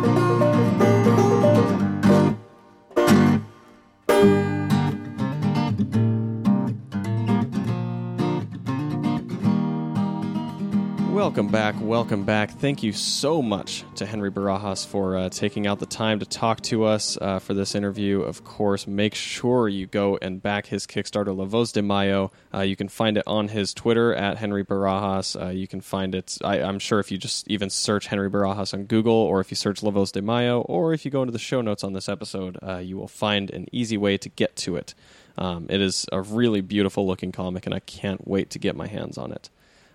[11.28, 12.52] Welcome back, welcome back.
[12.52, 16.62] Thank you so much to Henry Barajas for uh, taking out the time to talk
[16.62, 18.22] to us uh, for this interview.
[18.22, 22.32] Of course, make sure you go and back his Kickstarter, La Voz de Mayo.
[22.52, 25.38] Uh, you can find it on his Twitter at Henry Barajas.
[25.38, 28.72] Uh, you can find it, I, I'm sure, if you just even search Henry Barajas
[28.72, 31.32] on Google, or if you search La Voz de Mayo, or if you go into
[31.32, 34.56] the show notes on this episode, uh, you will find an easy way to get
[34.56, 34.94] to it.
[35.36, 38.86] Um, it is a really beautiful looking comic, and I can't wait to get my
[38.86, 39.50] hands on it.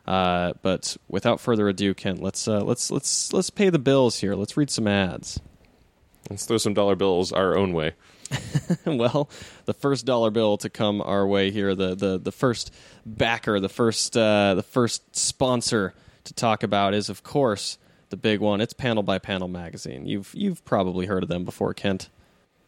[0.06, 4.36] Uh, but without further ado, Kent, let's uh, let's let's let's pay the bills here.
[4.36, 5.40] Let's read some ads.
[6.30, 7.94] Let's throw some dollar bills our own way.
[8.86, 9.30] well,
[9.66, 12.74] the first dollar bill to come our way here, the the the first
[13.06, 15.94] backer, the first uh, the first sponsor
[16.26, 17.78] to talk about is of course
[18.10, 18.62] the big one.
[18.62, 20.06] It's Panel by Panel magazine.
[20.06, 22.10] You've you've probably heard of them before, Kent.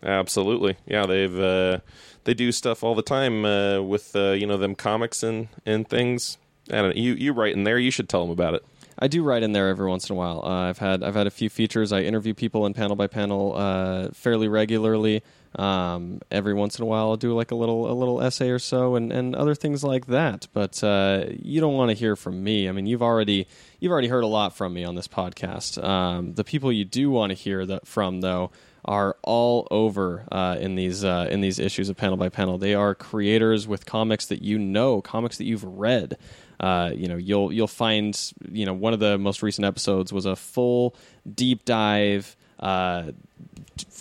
[0.03, 1.05] Absolutely, yeah.
[1.05, 1.79] They've uh,
[2.23, 5.87] they do stuff all the time uh, with uh, you know them comics and and
[5.87, 6.37] things.
[6.71, 7.01] I don't know.
[7.01, 7.77] You you write in there.
[7.77, 8.65] You should tell them about it.
[8.97, 10.41] I do write in there every once in a while.
[10.43, 11.91] Uh, I've had I've had a few features.
[11.91, 15.21] I interview people in panel by panel uh, fairly regularly.
[15.57, 18.59] Um, every once in a while, I'll do like a little a little essay or
[18.59, 20.47] so, and, and other things like that.
[20.53, 22.67] But uh, you don't want to hear from me.
[22.69, 23.47] I mean, you've already
[23.79, 25.81] you've already heard a lot from me on this podcast.
[25.83, 28.51] Um, the people you do want to hear that from, though,
[28.85, 32.57] are all over uh, in these uh, in these issues of panel by panel.
[32.57, 36.17] They are creators with comics that you know, comics that you've read.
[36.59, 38.19] Uh, you know, you'll you'll find
[38.51, 40.95] you know one of the most recent episodes was a full
[41.33, 42.35] deep dive.
[42.59, 43.11] Uh,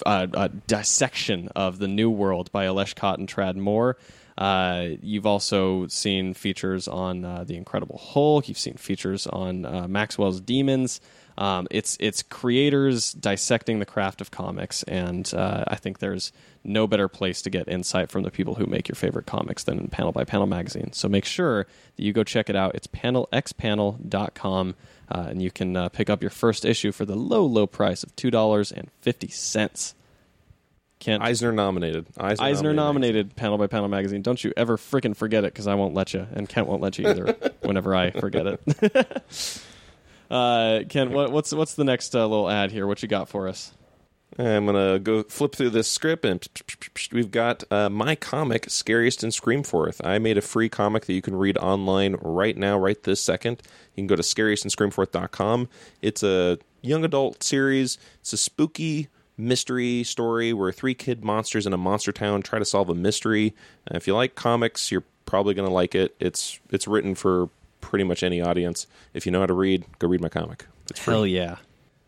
[0.07, 3.97] uh, uh, dissection of the New World by Aleš Kot and Tradd Moore.
[4.37, 8.49] Uh, you've also seen features on uh, the Incredible Hulk.
[8.49, 11.01] You've seen features on uh, Maxwell's Demons.
[11.37, 16.33] Um, it's it's creators dissecting the craft of comics, and uh, I think there's
[16.65, 19.79] no better place to get insight from the people who make your favorite comics than
[19.79, 20.93] in Panel by Panel magazine.
[20.93, 22.75] So make sure that you go check it out.
[22.75, 24.75] It's panelxpanel.com,
[25.11, 28.03] uh, and you can uh, pick up your first issue for the low, low price
[28.03, 29.95] of two dollars and fifty cents.
[31.01, 32.07] Kent Eisner nominated.
[32.17, 34.23] Eisner, Eisner nominated Panel by Panel magazine.
[34.23, 36.99] Don't you ever freaking forget it because I won't let you, and Kent won't let
[36.99, 37.37] you either.
[37.61, 39.63] whenever I forget it.
[40.31, 42.87] uh, Kent, what, what's what's the next uh, little ad here?
[42.87, 43.73] What you got for us?
[44.39, 46.47] I'm gonna go flip through this script, and
[47.13, 50.05] we've got uh, my comic, Scariest in Screamforth.
[50.05, 53.63] I made a free comic that you can read online right now, right this second.
[53.95, 55.69] You can go to scariestinScreamforth.com.
[56.03, 57.97] It's a young adult series.
[58.21, 62.65] It's a spooky mystery story where three kid monsters in a monster town try to
[62.65, 63.55] solve a mystery.
[63.91, 66.15] If you like comics, you're probably gonna like it.
[66.19, 68.87] It's it's written for pretty much any audience.
[69.13, 70.67] If you know how to read, go read my comic.
[70.91, 71.15] It's free.
[71.15, 71.57] Hell yeah.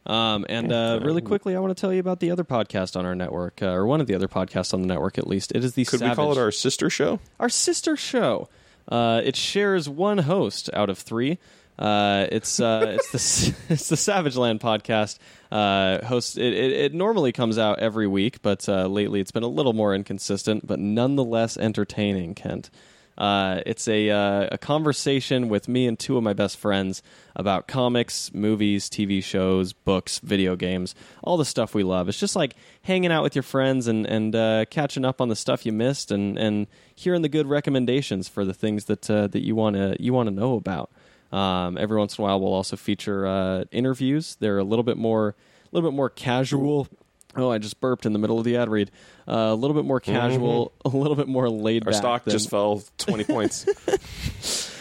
[0.06, 3.04] Um, and uh, really quickly, I want to tell you about the other podcast on
[3.04, 5.52] our network, uh, or one of the other podcasts on the network, at least.
[5.52, 7.18] It is the Could Savage, we call it our sister show?
[7.40, 8.48] our sister show.
[8.88, 11.38] Uh, it shares one host out of three.
[11.76, 15.18] Uh, it's uh, it's the it's the Savage Land podcast.
[15.50, 19.42] Uh, host it, it, it normally comes out every week, but uh, lately it's been
[19.42, 22.34] a little more inconsistent, but nonetheless entertaining.
[22.34, 22.70] Kent,
[23.18, 27.02] uh, it's a uh, a conversation with me and two of my best friends
[27.34, 32.08] about comics, movies, TV shows, books, video games, all the stuff we love.
[32.08, 35.36] It's just like hanging out with your friends and and uh, catching up on the
[35.36, 39.44] stuff you missed and and hearing the good recommendations for the things that uh, that
[39.44, 40.90] you want to you want to know about.
[41.32, 44.36] Um, every once in a while, we'll also feature uh, interviews.
[44.40, 46.88] They're a little bit more, a little bit more casual.
[47.36, 48.90] Oh, I just burped in the middle of the ad read.
[49.28, 51.98] Uh, a little bit more casual, a little bit more laid Our back.
[51.98, 53.66] stock than- just fell twenty points.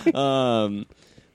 [0.16, 0.86] um,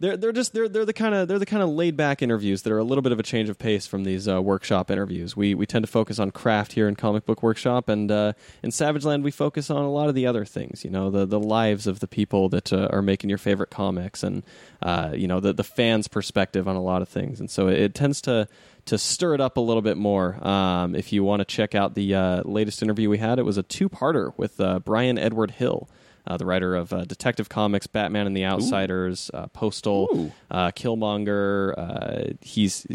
[0.01, 2.63] they're they're just they're they're the kind of they're the kind of laid back interviews
[2.63, 5.37] that are a little bit of a change of pace from these uh, workshop interviews.
[5.37, 8.33] We we tend to focus on craft here in Comic Book Workshop, and uh,
[8.63, 10.85] in Savage Land we focus on a lot of the other things.
[10.85, 14.23] You know, the the lives of the people that uh, are making your favorite comics,
[14.23, 14.43] and
[14.81, 17.39] uh, you know the the fans' perspective on a lot of things.
[17.39, 18.49] And so it, it tends to
[18.87, 20.43] to stir it up a little bit more.
[20.47, 23.59] Um, if you want to check out the uh, latest interview we had, it was
[23.59, 25.91] a two parter with uh, Bryan Edward Hill
[26.31, 31.75] uh, the writer of uh, Detective Comics, Batman and the Outsiders, uh, Postal, uh, Killmonger.
[31.77, 32.87] Uh, he's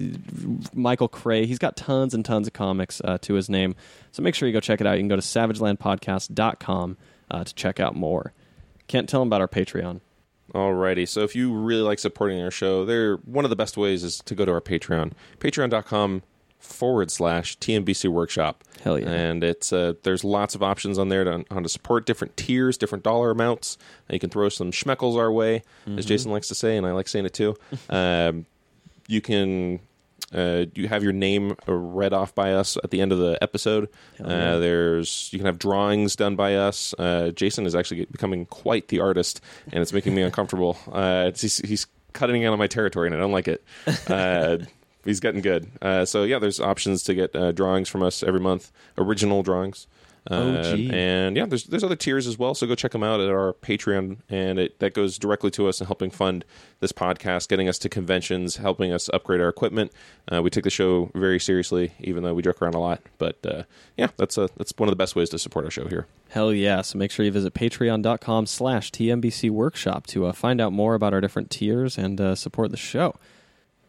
[0.74, 1.46] Michael Cray.
[1.46, 3.76] He's got tons and tons of comics uh, to his name.
[4.14, 4.94] So make sure you go check it out.
[4.94, 6.98] You can go to savagelandpodcast.com
[7.30, 8.32] uh, to check out more.
[8.88, 10.00] Can't tell them about our Patreon.
[10.54, 14.04] Alrighty, so if you really like supporting our show, there one of the best ways
[14.06, 16.22] is to go to our Patreon, patreon.com
[16.60, 18.64] forward slash TMBC Workshop.
[18.84, 19.10] Hell yeah.
[19.10, 22.78] And it's uh, there's lots of options on there to, on to support different tiers,
[22.78, 23.78] different dollar amounts.
[24.10, 26.00] You can throw some schmeckles our way, Mm-hmm.
[26.00, 27.56] as Jason likes to say, and I like saying it too.
[27.90, 28.46] um,
[29.08, 29.80] you can
[30.34, 33.38] uh, you have your name uh, read off by us at the end of the
[33.42, 33.88] episode.
[34.20, 34.26] Yeah.
[34.56, 36.96] Uh, there's you can have drawings done by us.
[36.98, 39.40] Uh, Jason is actually becoming quite the artist,
[39.72, 40.78] and it's making me uncomfortable.
[40.92, 43.64] Uh, it's, he's, he's cutting out of my territory, and I don't like it.
[45.06, 45.68] Uh, he's getting good.
[45.82, 49.88] Uh, so yeah, there's options to get uh, drawings from us every month, original drawings.
[50.30, 50.80] Uh, OG.
[50.92, 52.56] and yeah, there's there's other tiers as well.
[52.56, 55.80] So go check them out at our Patreon, and it that goes directly to us
[55.80, 56.44] and helping fund
[56.80, 59.92] this podcast, getting us to conventions, helping us upgrade our equipment.
[60.32, 63.02] Uh, we take the show very seriously, even though we joke around a lot.
[63.20, 63.64] But uh,
[63.98, 66.08] yeah, that's a that's one of the best ways to support our show here.
[66.30, 66.82] Hell yeah.
[66.82, 71.14] So make sure you visit patreon.com slash TMBC Workshop to uh, find out more about
[71.14, 73.14] our different tiers and uh, support the show.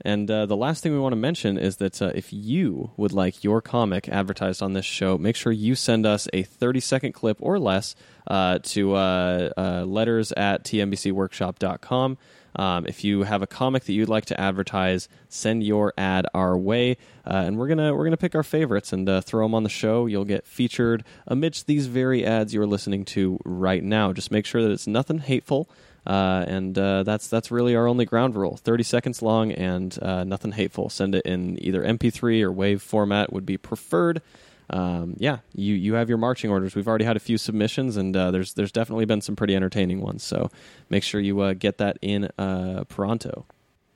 [0.07, 3.11] And uh, the last thing we want to mention is that uh, if you would
[3.11, 7.12] like your comic advertised on this show, make sure you send us a 30 second
[7.12, 7.97] clip or less
[8.29, 12.19] uh, to uh, uh, letters at tmbcworkshop.com.
[12.55, 16.57] Um, if you have a comic that you'd like to advertise, send your ad our
[16.57, 19.69] way, uh, and we're gonna we're gonna pick our favorites and throw them on the
[19.69, 20.07] show.
[20.07, 24.12] You'll get featured amidst these very ads you're listening to right now.
[24.12, 25.69] Just make sure that it's nothing hateful.
[26.07, 28.57] Uh, and uh, that's that's really our only ground rule.
[28.57, 30.88] Thirty seconds long and uh, nothing hateful.
[30.88, 34.23] Send it in either MP3 or WAV format would be preferred.
[34.71, 36.75] Um, yeah, you you have your marching orders.
[36.75, 40.01] We've already had a few submissions, and uh, there's there's definitely been some pretty entertaining
[40.01, 40.23] ones.
[40.25, 40.51] So
[40.90, 43.47] make sure you uh, get that in uh, pronto.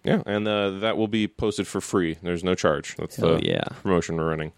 [0.04, 2.16] Yeah, and uh, that will be posted for free.
[2.22, 2.96] There's no charge.
[2.96, 3.64] That's Hell the yeah.
[3.82, 4.52] promotion we're running.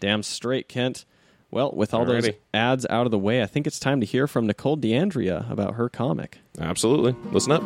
[0.00, 1.04] Damn straight, Kent.
[1.50, 2.22] Well, with all Alrighty.
[2.22, 5.50] those ads out of the way, I think it's time to hear from Nicole DeAndrea
[5.50, 6.38] about her comic.
[6.58, 7.14] Absolutely.
[7.30, 7.62] Listen up.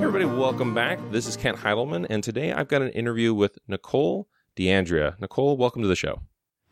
[0.00, 1.00] Everybody, welcome back.
[1.10, 5.20] This is Kent Heidelman, and today I've got an interview with Nicole DeAndrea.
[5.20, 6.22] Nicole, welcome to the show.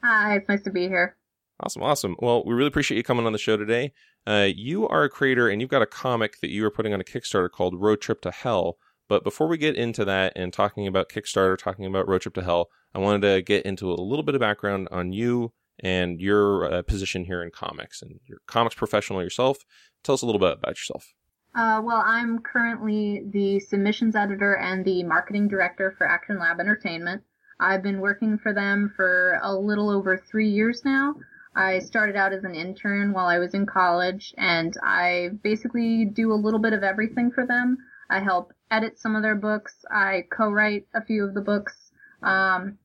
[0.03, 1.17] Hi, it's nice to be here.
[1.61, 2.17] Awesome, awesome.
[2.21, 3.93] Well, we really appreciate you coming on the show today.
[4.27, 7.01] Uh, you are a creator, and you've got a comic that you are putting on
[7.01, 8.79] a Kickstarter called Road Trip to Hell.
[9.09, 12.43] But before we get into that and talking about Kickstarter, talking about Road Trip to
[12.43, 16.73] Hell, I wanted to get into a little bit of background on you and your
[16.73, 19.59] uh, position here in comics and your comics professional yourself.
[20.05, 21.13] Tell us a little bit about yourself.
[21.55, 27.23] Uh, well, I'm currently the submissions editor and the marketing director for Action Lab Entertainment.
[27.61, 31.15] I've been working for them for a little over three years now.
[31.55, 36.33] I started out as an intern while I was in college, and I basically do
[36.33, 37.79] a little bit of everything for them.
[38.09, 39.85] I help edit some of their books.
[39.91, 41.93] I co-write a few of the books.
[42.23, 42.79] Um,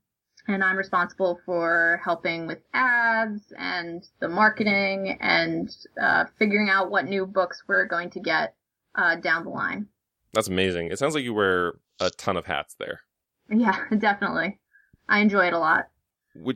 [0.47, 5.69] and I'm responsible for helping with ads and the marketing and
[6.01, 8.55] uh, figuring out what new books we're going to get
[8.95, 9.87] uh, down the line.
[10.33, 10.91] That's amazing.
[10.91, 13.01] It sounds like you wear a ton of hats there.
[13.49, 14.59] Yeah, definitely.
[15.09, 15.87] I enjoy it a lot.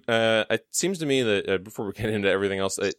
[0.07, 2.95] Uh, it seems to me that uh, before we get into everything else, it,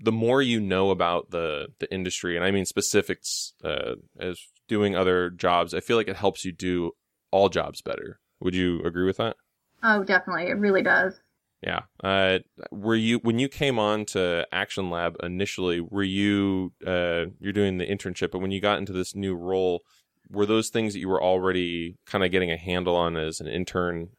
[0.00, 4.96] the more you know about the the industry, and I mean specifics, uh, as doing
[4.96, 6.92] other jobs, I feel like it helps you do
[7.30, 8.20] all jobs better.
[8.40, 9.36] Would you agree with that?
[9.82, 10.46] Oh, definitely.
[10.46, 11.20] It really does.
[11.62, 11.80] Yeah.
[12.02, 15.80] Uh, were you when you came on to Action Lab initially?
[15.80, 19.82] Were you uh, you're doing the internship, but when you got into this new role,
[20.30, 23.46] were those things that you were already kind of getting a handle on as an
[23.46, 24.10] intern?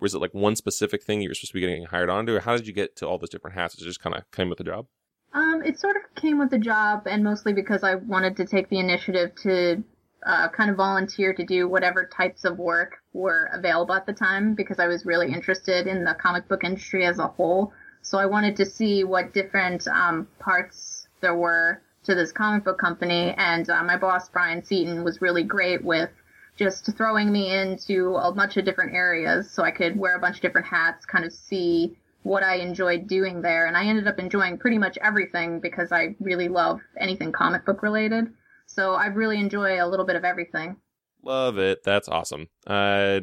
[0.00, 2.40] Was it like one specific thing you were supposed to be getting hired onto, or
[2.40, 3.74] how did you get to all those different hats?
[3.74, 4.86] It just kind of came with the job.
[5.32, 8.68] Um, it sort of came with the job, and mostly because I wanted to take
[8.68, 9.82] the initiative to
[10.26, 14.54] uh, kind of volunteer to do whatever types of work were available at the time
[14.54, 17.72] because I was really interested in the comic book industry as a whole.
[18.02, 22.78] So I wanted to see what different um, parts there were to this comic book
[22.78, 23.34] company.
[23.36, 26.10] And uh, my boss, Bryan Seaton, was really great with
[26.56, 30.36] just throwing me into a bunch of different areas so I could wear a bunch
[30.36, 33.66] of different hats, kind of see what I enjoyed doing there.
[33.66, 37.82] And I ended up enjoying pretty much everything because I really love anything comic book
[37.82, 38.26] related.
[38.66, 40.76] So I really enjoy a little bit of everything.
[41.22, 41.84] Love it.
[41.84, 42.48] That's awesome.
[42.66, 43.20] Uh,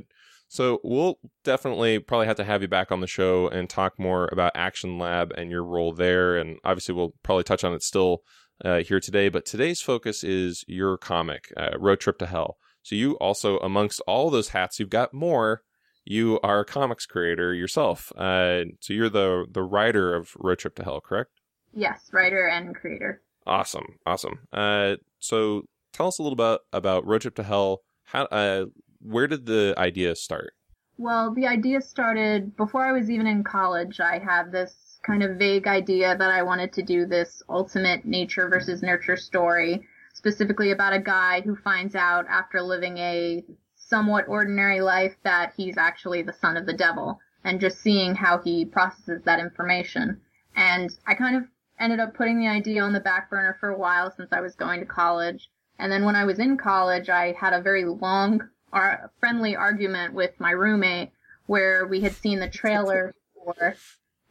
[0.48, 4.30] so we'll definitely probably have to have you back on the show and talk more
[4.32, 6.38] about Action Lab and your role there.
[6.38, 8.20] And obviously, we'll probably touch on it still
[8.64, 9.30] uh, here today.
[9.30, 12.58] But today's focus is your comic, uh, Road Trip to Hell.
[12.84, 15.64] So you also, amongst all those hats, you've got more.
[16.06, 18.12] You are a comics creator yourself.
[18.18, 21.32] Uh, so you're the the writer of Road Trip to Hell, correct?
[21.74, 23.22] Yes, writer and creator.
[23.48, 24.40] Awesome, awesome.
[24.52, 27.82] Uh, so tell us a little bit about Road Trip to Hell.
[28.04, 28.66] How, uh,
[29.00, 30.54] where did the idea start?
[30.98, 34.00] Well, the idea started before I was even in college.
[34.00, 38.48] I had this kind of vague idea that I wanted to do this ultimate nature
[38.48, 39.86] versus nurture story,
[40.24, 43.44] specifically about a guy who finds out after living a
[43.76, 48.38] somewhat ordinary life that he's actually the son of the devil, and just seeing how
[48.38, 50.22] he processes that information.
[50.56, 51.44] And I kind of
[51.78, 54.56] ended up putting the idea on the back burner for a while since I was
[54.56, 55.50] going to college.
[55.78, 60.14] And then when I was in college, I had a very long, ar- friendly argument
[60.14, 61.12] with my roommate
[61.48, 63.76] where we had seen the trailer for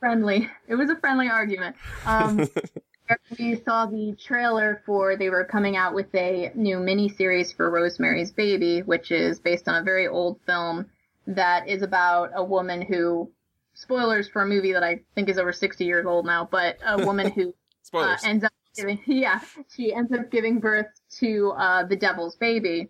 [0.01, 0.49] friendly.
[0.69, 1.77] It was a friendly argument.
[2.07, 2.49] Um,
[3.38, 7.71] we saw the trailer for they were coming out with a new mini series for
[7.71, 10.87] Rosemary's Baby, which is based on a very old film
[11.27, 13.31] that is about a woman who
[13.75, 17.05] spoilers for a movie that I think is over 60 years old now, but a
[17.07, 17.55] woman who
[17.95, 19.41] uh, ends up giving, yeah,
[19.75, 20.87] she ends up giving birth
[21.19, 22.88] to uh, the devil's baby.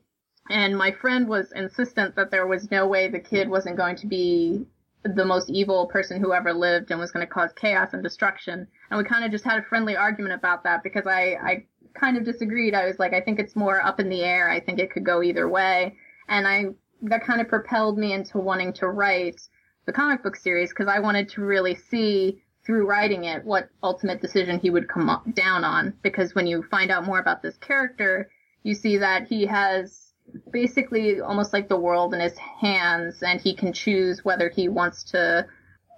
[0.51, 4.07] And my friend was insistent that there was no way the kid wasn't going to
[4.07, 4.67] be
[5.05, 8.67] the most evil person who ever lived and was going to cause chaos and destruction.
[8.93, 11.65] And we kind of just had a friendly argument about that because I, I
[11.99, 12.75] kind of disagreed.
[12.75, 14.51] I was like, I think it's more up in the air.
[14.51, 15.97] I think it could go either way.
[16.29, 16.65] And I,
[17.01, 19.41] that kind of propelled me into wanting to write
[19.87, 24.21] the comic book series because I wanted to really see through writing it what ultimate
[24.21, 25.95] decision he would come down on.
[26.03, 28.29] Because when you find out more about this character,
[28.63, 30.13] you see that he has
[30.53, 35.03] basically almost like the world in his hands and he can choose whether he wants
[35.13, 35.47] to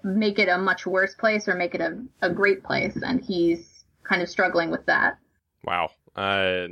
[0.04, 2.96] make it a much worse place or make it a, a great place.
[3.02, 5.18] And he's kind of struggling with that.
[5.64, 5.90] Wow.
[6.14, 6.68] Uh,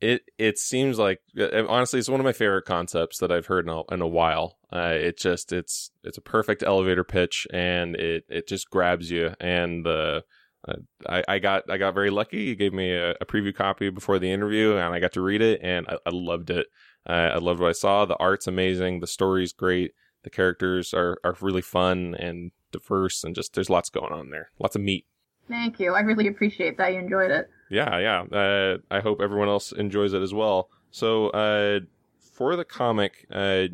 [0.00, 3.66] it it seems like uh, honestly it's one of my favorite concepts that I've heard
[3.66, 4.58] in a, in a while.
[4.72, 9.34] Uh, it just it's it's a perfect elevator pitch and it it just grabs you
[9.40, 10.24] and the
[10.66, 10.74] uh,
[11.08, 12.42] I, I got I got very lucky.
[12.42, 15.42] You gave me a, a, preview copy before the interview, and I got to read
[15.42, 16.68] it, and I, I loved it.
[17.04, 18.04] I loved what I saw.
[18.04, 19.00] The art's amazing.
[19.00, 19.92] The story's great.
[20.22, 24.50] The characters are, are really fun and diverse, and just there's lots going on there.
[24.58, 25.06] Lots of meat.
[25.48, 25.94] Thank you.
[25.94, 27.50] I really appreciate that you enjoyed it.
[27.70, 28.22] Yeah, yeah.
[28.22, 30.68] Uh, I hope everyone else enjoys it as well.
[30.90, 31.80] So, uh,
[32.20, 33.66] for the comic, uh,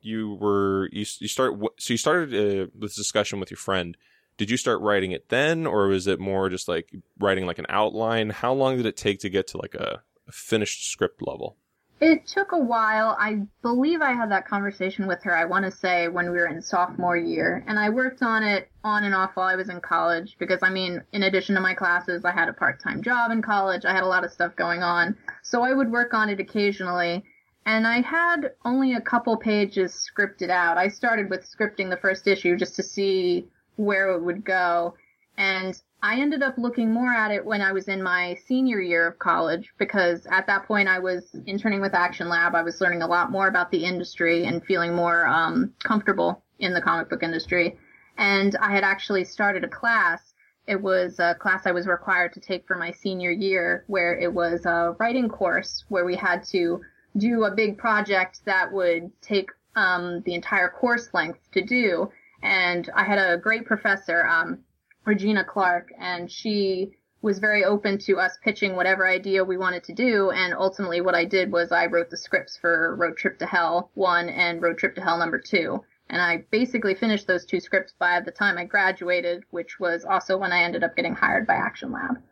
[0.00, 3.96] you were you you start so you started uh, this discussion with your friend.
[4.36, 7.66] Did you start writing it then, or was it more just like writing like an
[7.68, 8.30] outline?
[8.30, 11.56] How long did it take to get to like a, a finished script level?
[12.00, 13.16] It took a while.
[13.18, 16.46] I believe I had that conversation with her, I want to say, when we were
[16.46, 17.64] in sophomore year.
[17.66, 20.70] And I worked on it on and off while I was in college because, I
[20.70, 23.84] mean, in addition to my classes, I had a part time job in college.
[23.84, 25.16] I had a lot of stuff going on.
[25.42, 27.24] So I would work on it occasionally.
[27.66, 30.78] And I had only a couple pages scripted out.
[30.78, 34.94] I started with scripting the first issue just to see where it would go.
[35.36, 39.06] And I ended up looking more at it when I was in my senior year
[39.08, 42.54] of college because at that point I was interning with Action Lab.
[42.54, 46.72] I was learning a lot more about the industry and feeling more um, comfortable in
[46.72, 47.76] the comic book industry.
[48.16, 50.34] And I had actually started a class.
[50.68, 54.32] It was a class I was required to take for my senior year where it
[54.32, 56.80] was a writing course where we had to
[57.16, 62.10] do a big project that would take um, the entire course length to do.
[62.42, 64.60] And I had a great professor, um,
[65.04, 69.92] Regina Clark, and she was very open to us pitching whatever idea we wanted to
[69.92, 70.30] do.
[70.30, 73.90] And ultimately, what I did was I wrote the scripts for Road Trip to Hell
[73.94, 75.82] 1 and Road Trip to Hell number 2.
[76.10, 80.38] And I basically finished those two scripts by the time I graduated, which was also
[80.38, 82.22] when I ended up getting hired by Action Lab.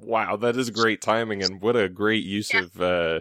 [0.00, 2.60] Wow, that is great timing, and what a great use yeah.
[2.60, 3.20] of uh,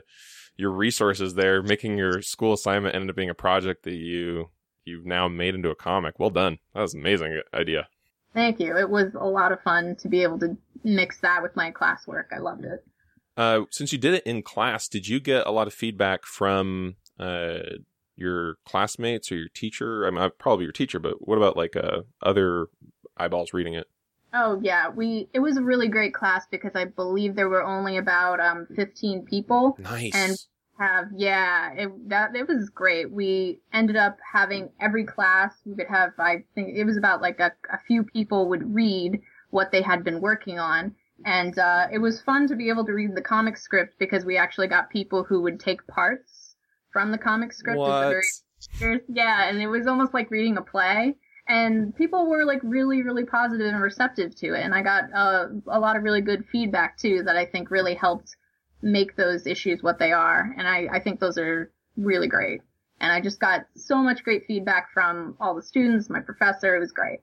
[0.58, 4.49] your resources there, making your school assignment end up being a project that you
[4.86, 6.20] you've now made into a comic.
[6.20, 6.60] Well done.
[6.74, 7.88] That was an amazing idea.
[8.34, 8.77] Thank you.
[8.77, 12.25] It was a lot of fun to be able to mix that with my classwork.
[12.31, 12.84] I loved it.
[13.36, 16.95] Uh, since you did it in class, did you get a lot of feedback from
[17.19, 17.59] uh,
[18.15, 20.05] your classmates or your teacher?
[20.05, 22.67] I mean, probably your teacher, but what about like uh, other
[23.17, 23.88] eyeballs reading it?
[24.36, 27.97] Oh yeah, we it was a really great class because I believe there were only
[27.97, 29.77] about um 15 people.
[29.79, 30.11] Nice.
[30.15, 30.36] And
[30.84, 33.11] have yeah it that it was great.
[33.11, 37.39] We ended up having every class we would have i think it was about like
[37.39, 39.21] a, a few people would read
[39.51, 40.95] what they had been working on.
[41.25, 44.36] And uh, it was fun to be able to read the comic script because we
[44.36, 46.55] actually got people who would take parts
[46.91, 47.89] from the comic script what?
[49.07, 51.15] Yeah and it was almost like reading a play.
[51.47, 54.61] And people were like really really positive and receptive to it.
[54.61, 57.95] And i got uh, a lot of really good feedback too that i think really
[57.95, 58.36] helped
[58.84, 60.53] make those issues what they are.
[60.57, 62.61] And I, I think those are really great.
[62.99, 66.75] And I just got so much great feedback from all the students, my professor.
[66.75, 67.19] It was great.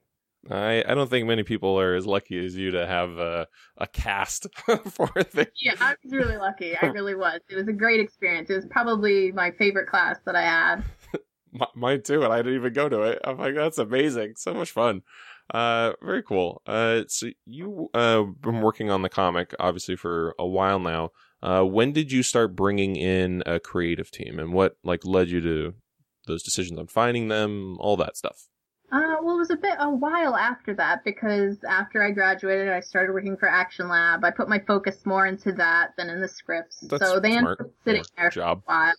[0.51, 3.47] I, I don't think many people are as lucky as you to have a,
[3.77, 4.47] a cast
[4.87, 5.51] for things.
[5.61, 6.77] Yeah, I was really lucky.
[6.77, 7.41] I really was.
[7.51, 8.49] It was a great experience.
[8.49, 10.85] It was probably my favorite class that I had.
[11.75, 13.21] Mine too, and I didn't even go to it.
[13.25, 14.35] I'm like, that's amazing.
[14.37, 15.03] So much fun.
[15.53, 16.63] Uh, very cool.
[16.65, 21.11] Uh, so you uh been working on the comic obviously for a while now.
[21.43, 25.41] Uh, when did you start bringing in a creative team, and what like led you
[25.41, 25.75] to
[26.27, 28.49] those decisions on finding them, all that stuff?
[28.93, 32.81] Uh, well, it was a bit a while after that because after I graduated, I
[32.81, 34.25] started working for Action Lab.
[34.25, 36.81] I put my focus more into that than in the scripts.
[36.81, 37.61] That's so they smart.
[37.61, 38.65] ended up sitting there job.
[38.65, 38.95] for a while.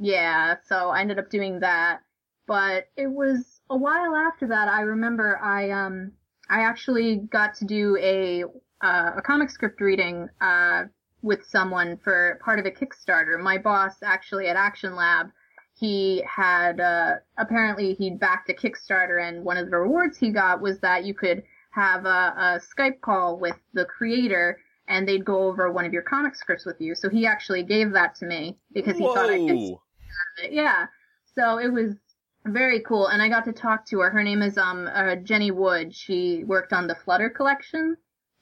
[0.00, 2.00] Yeah, so I ended up doing that.
[2.46, 4.68] But it was a while after that.
[4.68, 6.12] I remember I um
[6.50, 8.44] I actually got to do a
[8.84, 10.84] uh, a comic script reading uh
[11.22, 13.40] with someone for part of a Kickstarter.
[13.40, 15.30] My boss actually at Action Lab,
[15.74, 20.60] he had uh, apparently he'd backed a Kickstarter, and one of the rewards he got
[20.60, 25.44] was that you could have a, a Skype call with the creator, and they'd go
[25.44, 26.94] over one of your comic scripts with you.
[26.94, 29.14] So he actually gave that to me because he Whoa.
[29.14, 29.76] thought I could.
[30.50, 30.86] Yeah,
[31.34, 31.94] so it was
[32.44, 34.10] very cool, and I got to talk to her.
[34.10, 35.94] Her name is um uh, Jennie Wood.
[35.94, 37.96] She worked on the Flutter collection.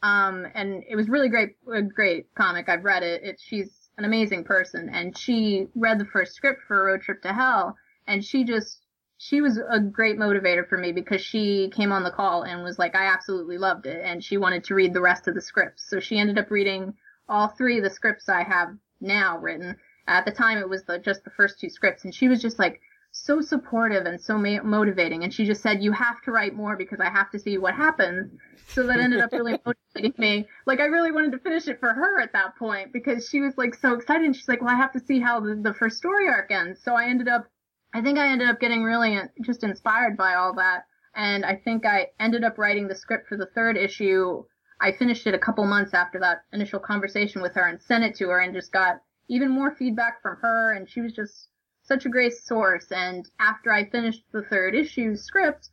[0.06, 2.68] Um, and it was really great, a great comic.
[2.68, 3.40] I've read it.
[3.40, 7.76] She's an amazing person, and she read the first script for Road Trip to Hell,
[8.06, 8.82] and she just,
[9.18, 12.78] she was a great motivator for me because she came on the call and was
[12.78, 15.90] like, I absolutely loved it, and she wanted to read the rest of the scripts.
[15.90, 16.94] So she ended up reading
[17.28, 18.68] all three of the scripts I have
[19.00, 19.76] now written.
[20.06, 22.60] At the time, it was the, just the first two scripts, and she was just
[22.60, 22.80] like,
[23.16, 25.24] so supportive and so ma- motivating.
[25.24, 27.74] And she just said, "You have to write more because I have to see what
[27.74, 28.32] happens."
[28.68, 30.46] So that ended up really motivating me.
[30.66, 33.56] Like I really wanted to finish it for her at that point because she was
[33.56, 34.24] like so excited.
[34.24, 36.82] And she's like, "Well, I have to see how the, the first story arc ends."
[36.82, 37.46] So I ended up,
[37.94, 40.84] I think I ended up getting really just inspired by all that.
[41.14, 44.44] And I think I ended up writing the script for the third issue.
[44.80, 48.14] I finished it a couple months after that initial conversation with her and sent it
[48.16, 50.72] to her and just got even more feedback from her.
[50.72, 51.48] And she was just
[51.86, 52.90] such a great source.
[52.90, 55.70] And after I finished the third issue script,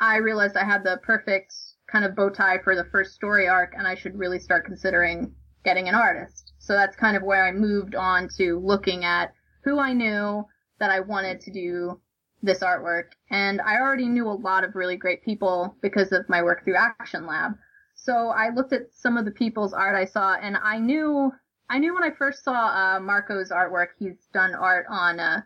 [0.00, 1.54] I realized I had the perfect
[1.90, 5.34] kind of bow tie for the first story arc, and I should really start considering
[5.64, 6.54] getting an artist.
[6.58, 9.32] So that's kind of where I moved on to looking at
[9.64, 10.44] who I knew
[10.80, 12.00] that I wanted to do
[12.42, 13.12] this artwork.
[13.30, 16.76] And I already knew a lot of really great people because of my work through
[16.76, 17.52] Action Lab.
[17.94, 21.30] So I looked at some of the people's art I saw and I knew,
[21.72, 25.40] I knew when I first saw, uh, Marco's artwork, he's done art on, uh,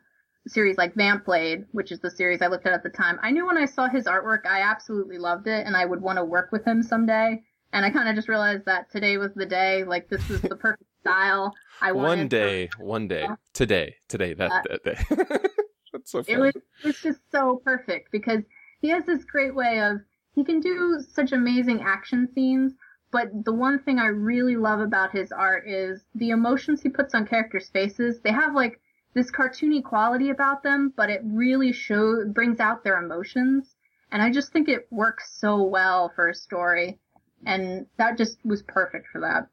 [0.45, 3.21] a series like Vampblade, which is the series I looked at at the time.
[3.23, 6.19] I knew when I saw his artwork, I absolutely loved it and I would want
[6.19, 7.45] to work with him someday.
[7.73, 10.57] And I kind of just realized that today was the day, like this was the
[10.57, 11.55] perfect style.
[11.81, 14.99] I wanted one day, one day, today, today, that, Uh, that day.
[15.93, 16.41] That's so it fun.
[16.41, 18.43] was it was just so perfect because
[18.81, 20.01] he has this great way of
[20.35, 22.73] he can do such amazing action scenes
[23.17, 27.15] but the one thing i really love about his art is the emotions he puts
[27.15, 28.21] on characters faces.
[28.21, 28.79] They have like
[29.15, 33.75] this cartoony quality about them but it really shows brings out their emotions.
[34.13, 36.99] And i just think it works so well for a story.
[37.47, 39.49] And that just was perfect for that.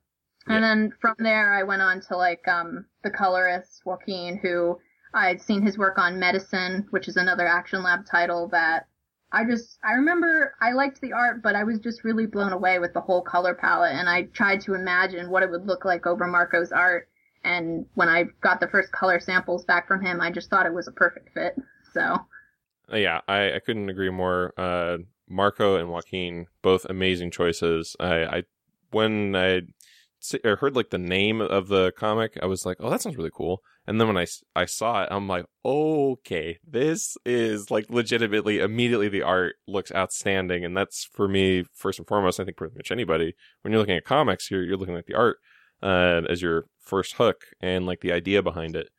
[0.46, 4.78] And then from there i went on to like um the colorist joaquin who
[5.14, 8.88] I'd seen his work on Medicine, which is another Action Lab title that
[9.34, 12.78] I just, I remember I liked the art, but I was just really blown away
[12.78, 16.06] with the whole color palette and I tried to imagine what it would look like
[16.06, 17.10] over Marco's art.
[17.44, 20.74] And when I got the first color samples back from him, I just thought it
[20.74, 21.56] was a perfect fit.
[21.94, 22.20] So,
[22.92, 24.54] Uh, yeah, I, I couldn't agree more.
[24.56, 27.96] Uh, Marco and Joaquin, both amazing choices.
[28.00, 28.44] I, I
[28.92, 29.62] when I
[30.46, 33.32] or heard like the name of the comic, I was like, oh, that sounds really
[33.34, 33.62] cool.
[33.86, 34.26] And then when I,
[34.56, 40.64] I saw it, I'm like, okay, this is like legitimately immediately the art looks outstanding,
[40.64, 42.40] and that's for me first and foremost.
[42.40, 45.16] I think pretty much anybody when you're looking at comics, you're you're looking at the
[45.16, 45.38] art
[45.82, 48.90] uh, as your first hook and like the idea behind it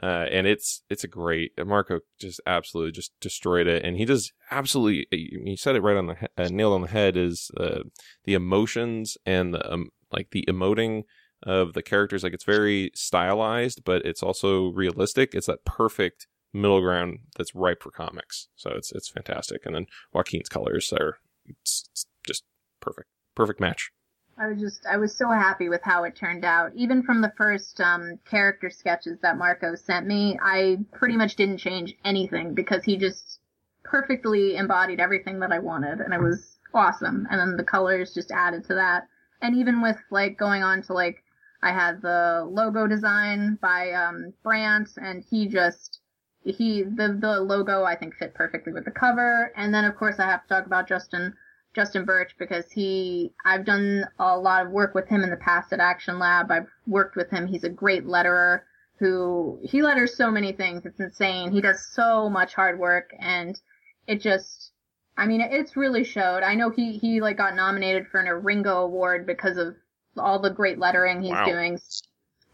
[0.00, 4.32] uh, and it's it's a great Marco just absolutely just destroyed it, and he does
[4.50, 5.06] absolutely.
[5.10, 7.16] He said it right on the he- uh, nailed on the head.
[7.16, 7.80] Is uh,
[8.24, 11.02] the emotions and the um, like the emoting
[11.42, 12.22] of the characters.
[12.22, 15.34] Like it's very stylized, but it's also realistic.
[15.34, 18.48] It's that perfect middle ground that's ripe for comics.
[18.56, 19.64] So it's it's fantastic.
[19.64, 22.44] And then Joaquin's colors are it's, it's just
[22.80, 23.90] perfect, perfect match.
[24.38, 26.72] I was just I was so happy with how it turned out.
[26.74, 31.58] Even from the first um, character sketches that Marco sent me, I pretty much didn't
[31.58, 33.40] change anything because he just
[33.84, 37.26] perfectly embodied everything that I wanted, and it was awesome.
[37.30, 39.06] And then the colors just added to that.
[39.42, 41.22] And even with like going on to like
[41.62, 46.00] I had the logo design by um, Brandt, and he just
[46.44, 49.52] he the the logo I think fit perfectly with the cover.
[49.56, 51.34] And then of course I have to talk about Justin
[51.74, 55.72] Justin Birch because he I've done a lot of work with him in the past
[55.72, 56.50] at Action Lab.
[56.50, 57.46] I've worked with him.
[57.46, 58.62] He's a great letterer
[58.98, 60.84] who he letters so many things.
[60.84, 61.52] It's insane.
[61.52, 63.58] He does so much hard work and
[64.06, 64.72] it just
[65.16, 66.42] I mean it's really showed.
[66.42, 69.76] I know he he like got nominated for an Ringo award because of
[70.16, 71.46] all the great lettering he's Wow.
[71.46, 71.80] doing.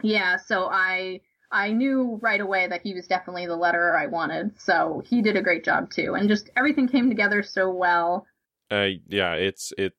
[0.03, 4.61] Yeah, so I I knew right away that he was definitely the letterer I wanted.
[4.61, 6.15] So he did a great job too.
[6.15, 8.27] And just everything came together so well.
[8.71, 9.95] Uh, yeah, it's it.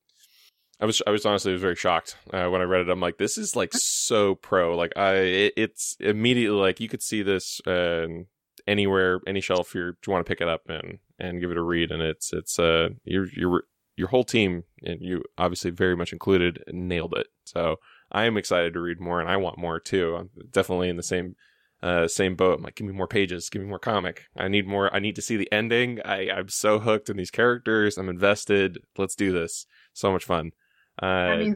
[0.79, 2.89] I was I was honestly was very shocked uh, when I read it.
[2.89, 4.77] I'm like, this is like so pro.
[4.77, 8.07] Like I, it, it's immediately like you could see this uh,
[8.67, 11.61] anywhere, any shelf you you want to pick it up and and give it a
[11.63, 11.91] read.
[11.91, 13.63] And it's it's uh your your
[13.97, 17.27] your whole team and you obviously very much included nailed it.
[17.53, 17.77] So
[18.11, 20.15] I am excited to read more and I want more too.
[20.15, 21.35] I'm definitely in the same
[21.81, 22.57] uh, same boat.
[22.57, 24.23] I'm like, give me more pages, give me more comic.
[24.35, 24.93] I need more.
[24.93, 26.01] I need to see the ending.
[26.03, 27.97] I, I'm so hooked in these characters.
[27.97, 28.79] I'm invested.
[28.97, 29.65] Let's do this.
[29.93, 30.51] So much fun.
[31.01, 31.55] Uh, I mean,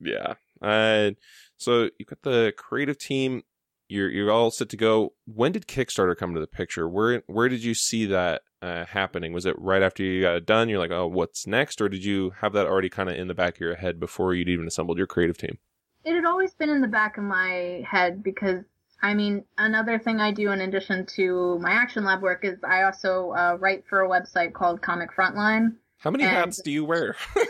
[0.00, 0.34] yeah.
[0.62, 1.10] Uh,
[1.56, 3.42] so you got the creative team.
[3.88, 5.14] You're you're all set to go.
[5.26, 6.88] When did Kickstarter come to the picture?
[6.88, 9.32] Where where did you see that uh, happening?
[9.32, 10.68] Was it right after you got it done?
[10.68, 11.80] You're like, oh, what's next?
[11.80, 14.34] Or did you have that already kind of in the back of your head before
[14.34, 15.58] you'd even assembled your creative team?
[16.04, 18.64] It had always been in the back of my head because,
[19.02, 22.82] I mean, another thing I do in addition to my Action Lab work is I
[22.84, 25.76] also uh, write for a website called Comic Frontline.
[25.98, 27.16] How many And- hats do you wear?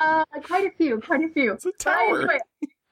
[0.00, 1.52] Uh, quite a few, quite a few.
[1.54, 2.22] it's a tower.
[2.30, 2.42] it.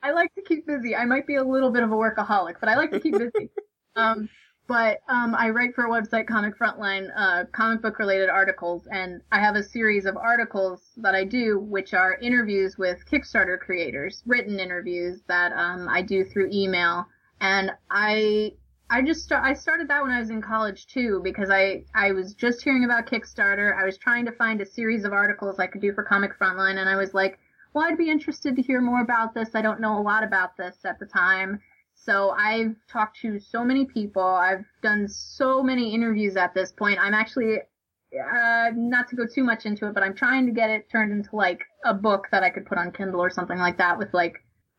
[0.02, 0.96] I like to keep busy.
[0.96, 3.48] I might be a little bit of a workaholic, but I like to keep busy.
[3.96, 4.28] um,
[4.68, 9.20] but um, I write for a website, Comic Frontline, uh, comic book related articles, and
[9.30, 14.22] I have a series of articles that I do, which are interviews with Kickstarter creators,
[14.26, 17.06] written interviews that um, I do through email.
[17.40, 18.52] And I
[18.88, 22.34] I just I started that when I was in college too because I I was
[22.34, 23.76] just hearing about Kickstarter.
[23.76, 26.78] I was trying to find a series of articles I could do for Comic Frontline,
[26.78, 27.38] and I was like,
[27.72, 29.50] well, I'd be interested to hear more about this.
[29.54, 31.60] I don't know a lot about this at the time.
[32.06, 34.22] So I've talked to so many people.
[34.22, 37.00] I've done so many interviews at this point.
[37.00, 40.70] I'm actually, uh, not to go too much into it, but I'm trying to get
[40.70, 43.78] it turned into like a book that I could put on Kindle or something like
[43.78, 44.36] that with like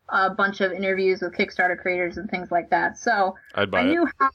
[0.08, 2.96] a bunch of interviews with Kickstarter creators and things like that.
[2.96, 3.88] So I'd buy I it.
[3.88, 4.30] knew how,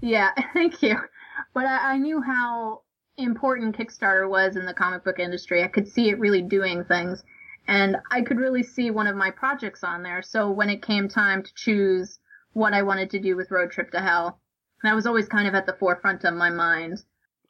[0.00, 0.96] yeah, thank you.
[1.52, 2.80] But I, I knew how
[3.18, 5.62] important Kickstarter was in the comic book industry.
[5.62, 7.22] I could see it really doing things,
[7.66, 10.22] and I could really see one of my projects on there.
[10.22, 12.18] So when it came time to choose
[12.52, 14.40] what I wanted to do with Road Trip to Hell,
[14.82, 17.02] that was always kind of at the forefront of my mind.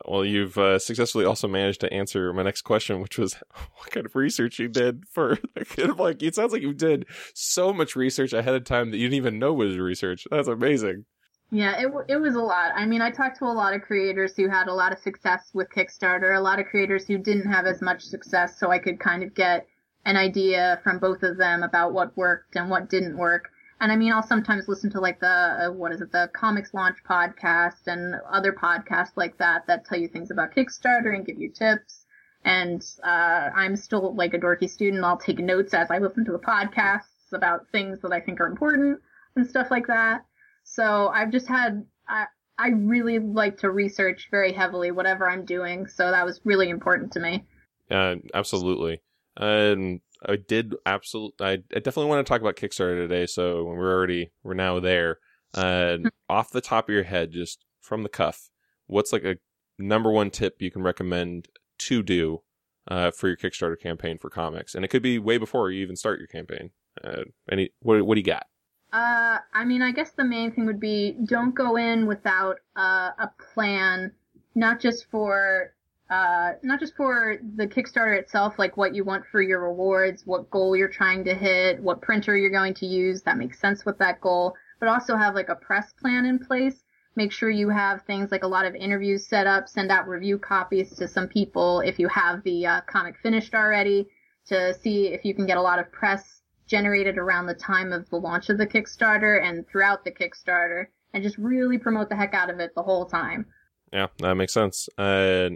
[0.06, 3.34] Well, you've uh, successfully also managed to answer my next question, which was
[3.76, 5.38] what kind of research you did for
[5.98, 9.16] like it sounds like you did so much research ahead of time that you didn't
[9.16, 10.26] even know was research.
[10.30, 11.04] That's amazing.
[11.50, 12.72] Yeah, it it was a lot.
[12.76, 15.50] I mean, I talked to a lot of creators who had a lot of success
[15.54, 19.00] with Kickstarter, a lot of creators who didn't have as much success, so I could
[19.00, 19.66] kind of get
[20.04, 23.50] an idea from both of them about what worked and what didn't work.
[23.80, 25.26] And I mean, I'll sometimes listen to like the
[25.68, 30.08] uh, what is it, the ComixLaunch podcast and other podcasts like that that tell you
[30.08, 32.04] things about Kickstarter and give you tips.
[32.44, 35.04] And uh, I'm still like a dorky student.
[35.04, 38.46] I'll take notes as I listen to the podcasts about things that I think are
[38.46, 39.00] important
[39.36, 40.24] and stuff like that.
[40.64, 42.26] So I've just had I
[42.58, 45.86] I really like to research very heavily whatever I'm doing.
[45.86, 47.44] So that was really important to me.
[47.90, 49.00] Uh, absolutely.
[49.36, 51.46] And I did absolutely.
[51.46, 53.26] I, I definitely want to talk about Kickstarter today.
[53.26, 55.18] So when we're already we're now there.
[55.54, 55.98] Uh,
[56.28, 58.50] off the top of your head, just from the cuff,
[58.86, 59.36] what's like a
[59.78, 61.48] number one tip you can recommend
[61.78, 62.42] to do
[62.88, 64.74] uh, for your Kickstarter campaign for comics?
[64.74, 66.70] And it could be way before you even start your campaign.
[67.02, 68.46] Uh, any what what do you got?
[68.92, 73.10] Uh, I mean, I guess the main thing would be don't go in without uh,
[73.18, 74.12] a plan,
[74.54, 75.74] not just for
[76.10, 80.50] uh, not just for the Kickstarter itself, like what you want for your rewards, what
[80.50, 83.98] goal you're trying to hit, what printer you're going to use that makes sense with
[83.98, 86.82] that goal, but also have like a press plan in place.
[87.14, 90.38] Make sure you have things like a lot of interviews set up, send out review
[90.38, 94.06] copies to some people if you have the uh, comic finished already
[94.46, 98.08] to see if you can get a lot of press generated around the time of
[98.08, 102.34] the launch of the Kickstarter and throughout the Kickstarter and just really promote the heck
[102.34, 103.46] out of it the whole time.
[103.92, 104.88] Yeah, that makes sense.
[104.96, 105.50] Uh,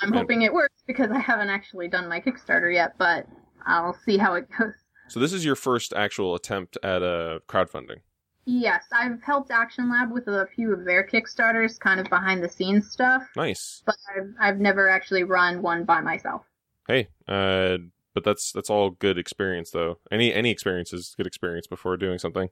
[0.00, 3.26] I'm hoping it works because I haven't actually done my Kickstarter yet, but
[3.66, 4.72] I'll see how it goes.
[5.08, 7.98] so this is your first actual attempt at a crowdfunding.
[8.46, 12.48] Yes, I've helped Action Lab with a few of their Kickstarters, kind of behind the
[12.48, 13.82] scenes stuff, Nice.
[13.84, 16.42] but I've, I've never actually run one by myself.
[16.88, 17.76] Hey, uh,
[18.14, 19.98] but that's that's all good experience though.
[20.10, 22.48] Any any experience is good experience before doing something.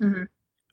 [0.00, 0.22] hmm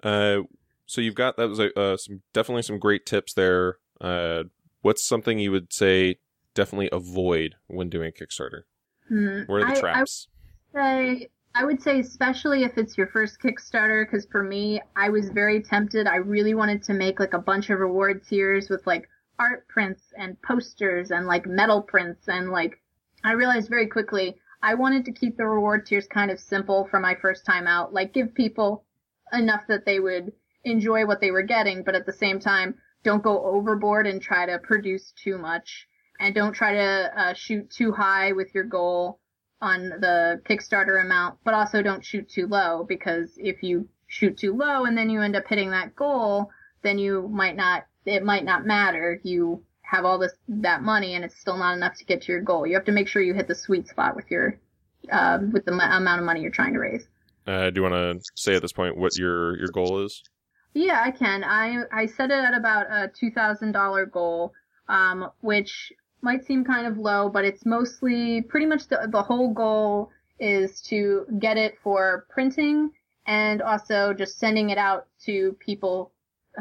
[0.02, 0.42] Uh,
[0.86, 3.80] so you've got that was a, uh, some definitely some great tips there.
[4.00, 4.44] Uh,
[4.82, 6.18] what's something you would say
[6.56, 8.62] definitely avoid when doing Kickstarter?
[9.08, 9.42] Hmm.
[9.48, 10.28] What are the I- I traps?
[10.74, 15.30] say I would say especially if it's your first Kickstarter because for me I was
[15.30, 16.06] very tempted.
[16.08, 19.10] I really wanted to make like a bunch of reward tiers with like
[19.40, 22.80] art prints and posters and like metal prints and like
[23.24, 27.00] I realized very quickly I wanted to keep the reward tiers kind of simple for
[27.00, 27.94] my first time out.
[27.94, 28.84] Like give people
[29.34, 30.32] enough that they would
[30.66, 34.46] enjoy what they were getting, but at the same time don't go overboard and try
[34.46, 35.88] to produce too much
[36.20, 39.20] and don't try to uh, shoot too high with your goal
[39.62, 44.56] on the Kickstarter amount, but also don't shoot too low because if you shoot too
[44.56, 46.50] low and then you end up hitting that goal,
[46.82, 49.20] then you might not, it might not matter.
[49.24, 52.42] You have all this, that money and it's still not enough to get to your
[52.42, 52.68] goal.
[52.68, 54.60] You have to make sure you hit the sweet spot with your,
[55.12, 57.08] uh, with the m- amount of money you're trying to raise.
[57.48, 60.22] Uh, do you want to say at this point what your your goal is?
[60.74, 61.44] Yeah, I can.
[61.44, 64.54] I I set it at about a two thousand dollar goal,
[64.88, 65.92] um, which
[66.22, 70.82] might seem kind of low, but it's mostly pretty much the the whole goal is
[70.82, 72.92] to get it for printing
[73.26, 76.12] and also just sending it out to people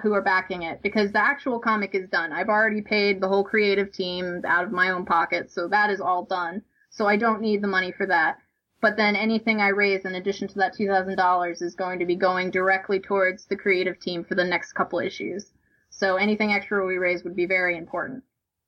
[0.02, 2.32] who are backing it because the actual comic is done.
[2.32, 6.00] I've already paid the whole creative team out of my own pocket, so that is
[6.00, 6.62] all done.
[6.90, 8.38] So I don't need the money for that.
[8.80, 12.50] But then anything I raise in addition to that $2,000 is going to be going
[12.50, 15.52] directly towards the creative team for the next couple issues.
[15.90, 18.22] So anything extra we raise would be very important.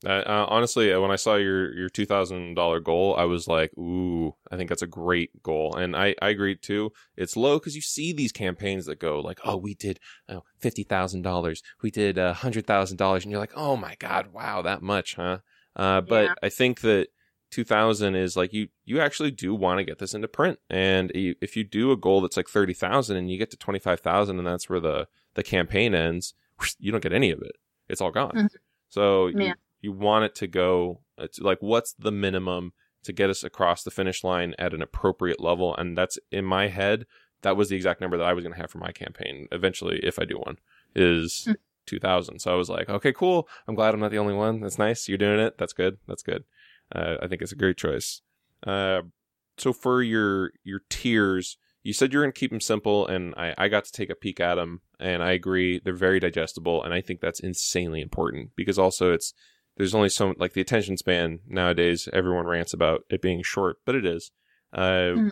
[0.05, 3.71] Uh, uh, honestly, when I saw your your two thousand dollar goal, I was like,
[3.77, 6.91] "Ooh, I think that's a great goal," and I I agree too.
[7.19, 10.01] It's low because you see these campaigns that go like, "Oh, we did
[10.31, 13.95] oh, fifty thousand dollars, we did a hundred thousand dollars," and you're like, "Oh my
[13.99, 15.41] god, wow, that much, huh?"
[15.77, 16.35] Uh, but Yeah.
[16.43, 17.09] I think that
[17.51, 21.11] two thousand is like you you actually do want to get this into print, and
[21.15, 23.79] you, if you do a goal that's like thirty thousand and you get to twenty
[23.79, 26.35] five thousand, and that's where the the campaign ends,
[26.79, 27.53] you don't get any of it.
[27.89, 28.33] It's all gone.
[28.33, 28.49] Mhm.
[28.89, 29.55] So you, Yeah.
[29.81, 32.73] you want it to go it's like what's the minimum
[33.05, 36.69] to get us across the finish line at an appropriate level and that's in my
[36.69, 37.07] head
[37.43, 39.99] that was the exact number that i was going to have for my campaign eventually
[40.03, 40.57] if i do one
[40.95, 41.53] is Hmm.
[41.87, 44.79] 2000 so i was like okay cool i'm glad i'm not the only one that's
[44.79, 46.45] nice you're doing it that's good that's good
[46.95, 48.23] uh, i think it's a great choice
[48.67, 49.03] uh,
[49.57, 53.55] so for your your tiers you said you're going to keep them simple, and I,
[53.57, 56.93] I got to take a peek at them, and I agree they're very digestible, and
[56.93, 59.33] I think that's insanely important because also it's
[59.77, 62.09] there's only so like the attention span nowadays.
[62.13, 64.31] Everyone rants about it being short, but it is.
[64.73, 65.29] Uh, mm-hmm.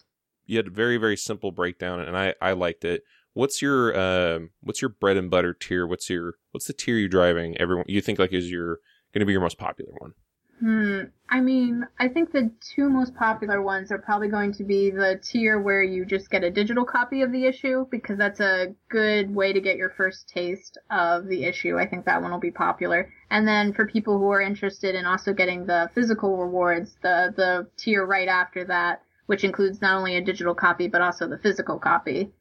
[0.47, 3.03] You had a very very simple breakdown, and I I liked it.
[3.35, 5.87] What's your uh, what's your bread and butter tier?
[5.87, 7.59] What's your what's the tier you're driving?
[7.59, 8.79] Everyone you think like is your
[9.13, 10.15] going to be your most popular one?
[10.61, 11.03] Hmm.
[11.31, 15.21] I mean, I think the two most popular ones are probably going to be the
[15.23, 19.33] tier where you just get a digital copy of the issue because that's a good
[19.33, 21.79] way to get your first taste of the issue.
[21.79, 23.13] I think that one will be popular.
[23.31, 27.69] And then for people who are interested in also getting the physical rewards, the the
[27.77, 31.79] tier right after that, which includes not only a digital copy but also the physical
[31.79, 32.33] copy.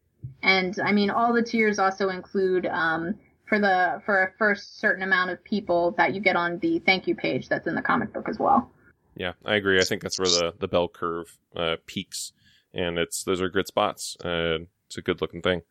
[0.42, 3.16] And I mean, all the tiers also include um,
[3.48, 7.08] for the for a first certain amount of people that you get on the thank
[7.08, 8.72] you page that's in the comic book as well.
[9.16, 9.80] Yeah, I agree.
[9.80, 12.34] I think that's where the the bell curve uh, peaks,
[12.74, 14.16] and it's those are good spots.
[14.24, 15.62] Uh, it's a good looking thing.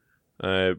[0.43, 0.73] Uh,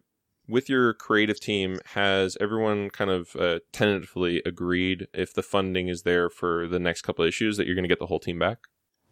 [0.49, 6.03] with your creative team, has everyone kind of uh, tentatively agreed if the funding is
[6.03, 8.39] there for the next couple of issues that you're going to get the whole team
[8.39, 8.59] back?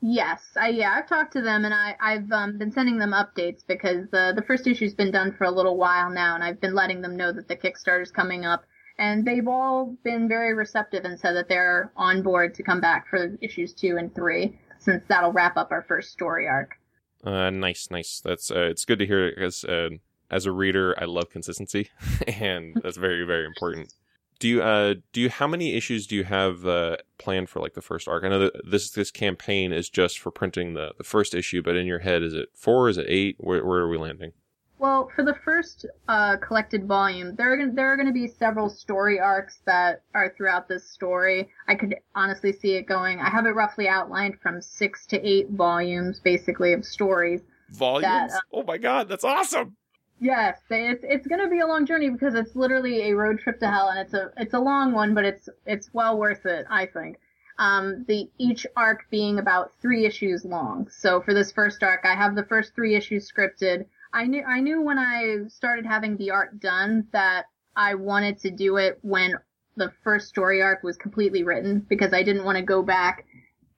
[0.07, 3.65] Yes, I yeah, I've talked to them and I I've um, been sending them updates
[3.65, 6.75] because the the first issue's been done for a little while now, and I've been
[6.75, 8.65] letting them know that the Kickstarter's coming up,
[8.99, 13.07] and they've all been very receptive and said that they're on board to come back
[13.09, 16.75] for issues two and three, since that'll wrap up our first story arc.
[17.23, 18.21] Uh, nice, nice.
[18.23, 19.89] That's uh, it's good to hear because uh,
[20.29, 21.89] as a reader, I love consistency,
[22.27, 23.91] and that's very very important
[24.39, 27.73] do you uh do you how many issues do you have uh planned for like
[27.73, 28.23] the first arc?
[28.23, 31.75] I know that this this campaign is just for printing the the first issue, but
[31.75, 32.89] in your head, is it four?
[32.89, 33.35] Is it eight?
[33.39, 34.33] Where where are we landing?
[34.77, 38.27] Well, for the first uh, collected volume, there are gonna, there are going to be
[38.27, 41.49] several story arcs that are throughout this story.
[41.67, 43.19] I could honestly see it going.
[43.19, 47.41] I have it roughly outlined from six to eight volumes, basically of stories.
[47.69, 48.03] Volumes?
[48.03, 49.77] That, uh, oh my god, that's awesome!
[50.19, 53.67] Yes, it's it's gonna be a long journey because it's literally a road trip to
[53.69, 56.85] hell, and it's a it's a long one, but it's it's well worth it, I
[56.85, 57.19] think.
[57.57, 60.89] Um, the each arc being about three issues long.
[60.89, 63.85] So for this first arc, I have the first three issues scripted.
[64.13, 67.45] I knew I knew when I started having the art done that
[67.75, 69.35] I wanted to do it when
[69.75, 73.25] the first story arc was completely written because I didn't want to go back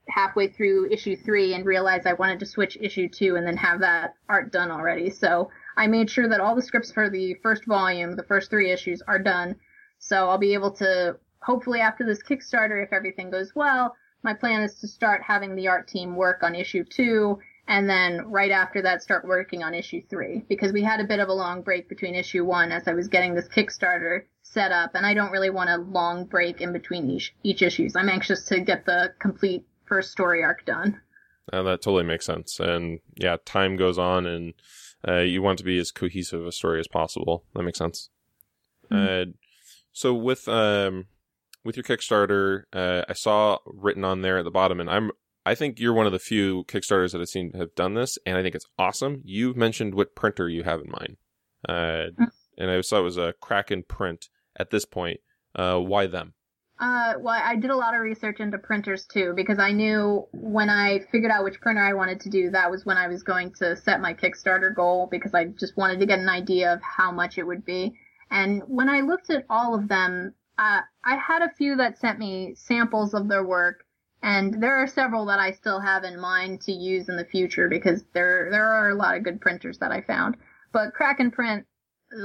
[0.07, 3.79] halfway through issue three and realize I wanted to switch issue two and then have
[3.79, 5.09] that art done already.
[5.09, 8.71] So I made sure that all the scripts for the first volume, the first three
[8.71, 9.55] issues, are done.
[9.99, 14.63] So I'll be able to, hopefully after this Kickstarter, if everything goes well, my plan
[14.63, 18.81] is to start having the art team work on issue two, and then right after
[18.81, 20.43] that start working on issue three.
[20.49, 23.07] Because we had a bit of a long break between issue one as I was
[23.07, 27.09] getting this Kickstarter set up, and I don't really want a long break in between
[27.09, 27.95] each, each issues.
[27.95, 30.99] I'm anxious to get the complete first story arc done.
[31.53, 32.59] Uh, that totally makes sense.
[32.59, 34.53] And yeah, time goes on and
[35.07, 37.43] uh, you want to be as cohesive a story as possible.
[37.53, 38.09] That makes sense.
[38.91, 39.29] Mm-hmm.
[39.29, 39.33] Uh,
[39.91, 41.05] so with um,
[41.63, 45.11] with your Kickstarter, uh, I saw written on there at the bottom, and I'm
[45.45, 48.37] I think you're one of the few Kickstarters that I've seen have done this, and
[48.37, 49.21] I think it's awesome.
[49.23, 51.17] You've mentioned what printer you have in mind,
[51.67, 52.23] uh, mm-hmm.
[52.57, 54.29] and I saw it was a Kraken print.
[54.59, 55.19] At this point,
[55.55, 56.33] uh, why them?
[56.79, 60.69] Uh, well, I did a lot of research into printers too because I knew when
[60.69, 63.51] I figured out which printer I wanted to do, that was when I was going
[63.53, 67.11] to set my Kickstarter goal because I just wanted to get an idea of how
[67.11, 67.95] much it would be.
[68.29, 72.19] And when I looked at all of them, uh, I had a few that sent
[72.19, 73.83] me samples of their work,
[74.21, 77.69] and there are several that I still have in mind to use in the future
[77.69, 80.35] because there there are a lot of good printers that I found.
[80.73, 81.65] But Kraken Print,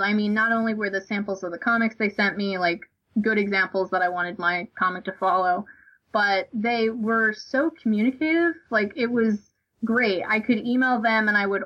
[0.01, 2.81] I mean, not only were the samples of the comics they sent me like
[3.21, 5.67] good examples that I wanted my comic to follow.
[6.13, 8.55] But they were so communicative.
[8.71, 9.39] Like it was
[9.85, 10.25] great.
[10.29, 11.65] I could email them and I would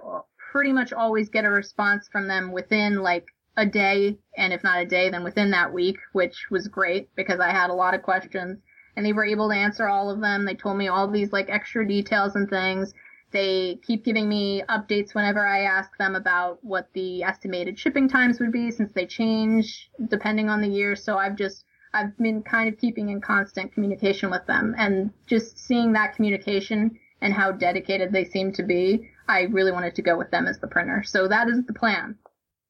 [0.53, 3.26] pretty much always get a response from them within like
[3.57, 4.18] a day.
[4.36, 7.70] And if not a day, then within that week, which was great because I had
[7.70, 8.59] a lot of questions
[8.97, 10.44] and they were able to answer all of them.
[10.44, 12.94] They told me all these like extra details and things.
[13.32, 18.40] They keep giving me updates whenever I ask them about what the estimated shipping times
[18.40, 20.96] would be since they change depending on the year.
[20.96, 25.58] So I've just, I've been kind of keeping in constant communication with them and just
[25.58, 29.10] seeing that communication and how dedicated they seem to be.
[29.28, 31.02] I really wanted to go with them as the printer.
[31.04, 32.16] So that is the plan.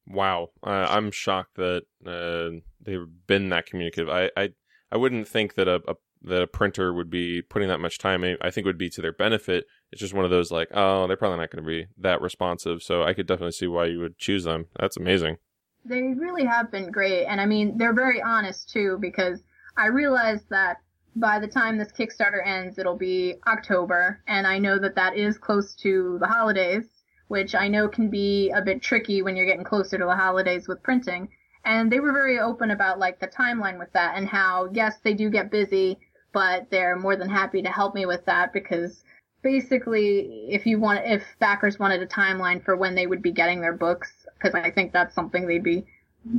[0.07, 0.49] Wow.
[0.63, 4.09] Uh, I'm shocked that uh, they've been that communicative.
[4.09, 4.49] I, I,
[4.91, 8.23] I wouldn't think that a, a that a printer would be putting that much time.
[8.23, 9.65] in, I think would be to their benefit.
[9.91, 12.81] It's just one of those like, oh, they're probably not going to be that responsive.
[12.81, 14.67] So I could definitely see why you would choose them.
[14.79, 15.37] That's amazing.
[15.85, 19.41] They really have been great, and I mean they're very honest too because
[19.77, 20.77] I realized that
[21.15, 25.37] by the time this Kickstarter ends, it'll be October, and I know that that is
[25.37, 26.83] close to the holidays,
[27.29, 30.67] which I know can be a bit tricky when you're getting closer to the holidays
[30.67, 31.29] with printing.
[31.65, 35.13] And they were very open about like the timeline with that and how, yes, they
[35.13, 35.97] do get busy,
[36.37, 39.03] but they're more than happy to help me with that because
[39.41, 43.59] basically if you want, if backers wanted a timeline for when they would be getting
[43.59, 45.87] their books, because I think that's something they'd be,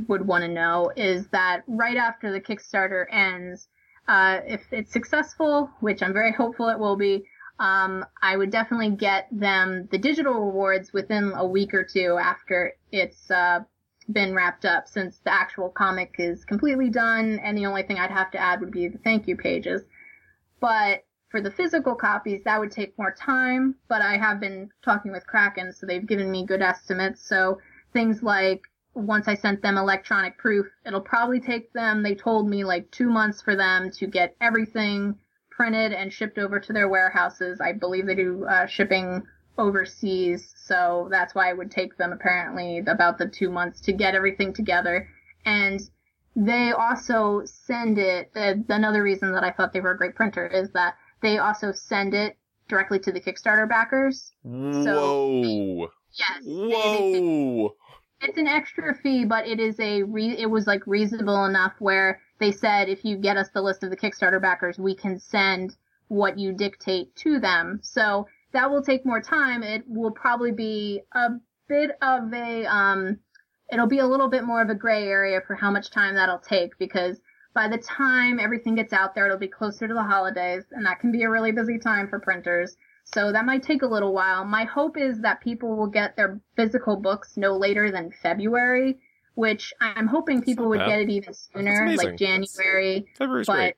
[0.07, 3.67] would want to know, is that right after the Kickstarter ends,
[4.07, 7.25] uh, if it's successful, which I'm very hopeful it will be,
[7.59, 12.73] um, I would definitely get them the digital rewards within a week or two after
[12.93, 13.59] it's uh,
[14.11, 18.11] been wrapped up, since the actual comic is completely done, and the only thing I'd
[18.11, 19.83] have to add would be the thank you pages.
[20.59, 25.11] But for the physical copies, that would take more time, but I have been talking
[25.11, 27.21] with Kraken, so they've given me good estimates.
[27.21, 27.59] So
[27.93, 28.63] things like
[28.95, 33.09] once I sent them electronic proof, it'll probably take them, they told me like two
[33.09, 35.15] months for them to get everything
[35.51, 37.61] printed and shipped over to their warehouses.
[37.61, 39.23] I believe they do uh, shipping
[39.59, 44.15] overseas, so that's why it would take them apparently about the two months to get
[44.15, 45.07] everything together.
[45.45, 45.79] And
[46.35, 48.31] they also send it.
[48.35, 51.71] Uh, another reason that I thought they were a great printer is that they also
[51.71, 52.37] send it
[52.67, 54.31] directly to the Kickstarter backers.
[54.43, 55.89] Whoa!
[56.13, 56.43] Yes.
[56.43, 57.75] they- they- Whoa!
[58.21, 62.21] it's an extra fee, but it is a re- it was like reasonable enough where
[62.39, 65.75] they said if you get us the list of the Kickstarter backers, we can send
[66.09, 67.79] what you dictate to them.
[67.81, 69.63] So that will take more time.
[69.63, 71.29] It will probably be a
[71.67, 73.19] bit of a um
[73.71, 76.39] it'll be a little bit more of a gray area for how much time that'll
[76.39, 77.21] take because
[77.53, 80.99] by the time everything gets out there, it'll be closer to the holidays, and that
[80.99, 82.77] can be a really busy time for printers.
[83.05, 84.45] So that might take a little while.
[84.45, 88.99] My hope is that people will get their physical books no later than February,
[89.33, 90.89] which I'm hoping people would bad.
[90.89, 93.07] get it even sooner, like January.
[93.17, 93.73] February's But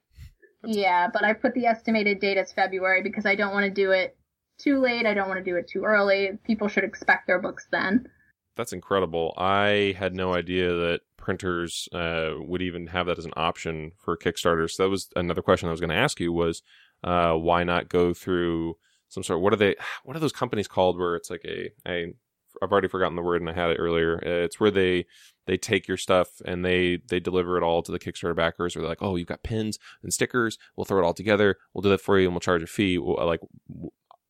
[0.63, 0.76] great.
[0.76, 3.91] yeah, but I put the estimated date as February because I don't want to do
[3.91, 4.17] it
[4.62, 5.05] too late.
[5.05, 6.38] I don't want to do it too early.
[6.45, 8.07] People should expect their books then.
[8.55, 9.34] That's incredible.
[9.38, 14.18] I had no idea that printers uh, would even have that as an option for
[14.18, 14.70] Kickstarter.
[14.70, 16.62] So that was another question I was going to ask you was
[17.03, 18.76] uh, why not go through
[19.07, 21.72] some sort Of, what are they what are those companies called where it's like a,
[21.88, 22.14] a
[22.62, 24.20] I've already forgotten the word and I had it earlier.
[24.20, 25.05] It's where they
[25.47, 28.76] they take your stuff and they they deliver it all to the Kickstarter backers.
[28.76, 30.57] Or they're like, oh, you've got pins and stickers.
[30.76, 31.57] We'll throw it all together.
[31.74, 32.97] We'll do that for you and we'll charge a fee.
[32.97, 33.39] Well, like,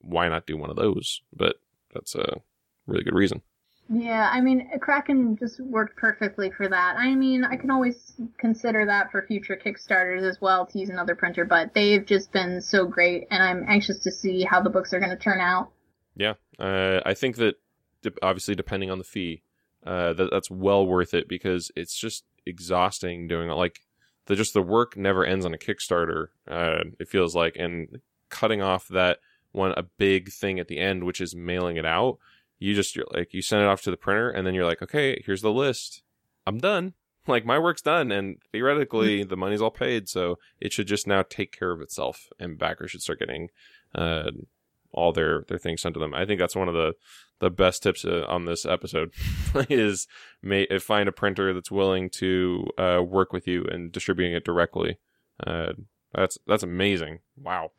[0.02, 1.22] why not do one of those?
[1.36, 1.56] But
[1.94, 2.42] that's a
[2.88, 3.42] really good reason.
[3.94, 6.96] Yeah, I mean, Kraken just worked perfectly for that.
[6.98, 11.14] I mean, I can always consider that for future Kickstarters as well to use another
[11.14, 14.94] printer, but they've just been so great, and I'm anxious to see how the books
[14.94, 15.72] are going to turn out.
[16.16, 17.56] Yeah, uh, I think that
[18.22, 19.44] obviously depending on the fee,
[19.86, 23.56] uh, that that's well worth it because it's just exhausting doing it.
[23.56, 23.82] Like
[24.28, 26.28] the just the work never ends on a Kickstarter.
[26.48, 28.00] Uh, it feels like and
[28.30, 29.20] cutting off that
[29.52, 32.18] one a big thing at the end, which is mailing it out.
[32.60, 34.82] You just you're like you send it off to the printer and then you're like,
[34.82, 36.04] okay, here's the list.
[36.46, 36.94] I'm done.
[37.28, 41.22] Like my work's done, and theoretically the money's all paid, so it should just now
[41.22, 43.50] take care of itself, and backers should start getting
[43.94, 44.32] uh,
[44.92, 46.16] all their their things sent to them.
[46.16, 46.94] I think that's one of the
[47.40, 49.12] the best tips uh, on this episode
[49.70, 50.08] is
[50.42, 54.46] may, uh, find a printer that's willing to uh, work with you and distributing it
[54.46, 54.98] directly.
[55.46, 55.74] Uh,
[56.14, 57.20] that's that's amazing.
[57.36, 57.72] Wow.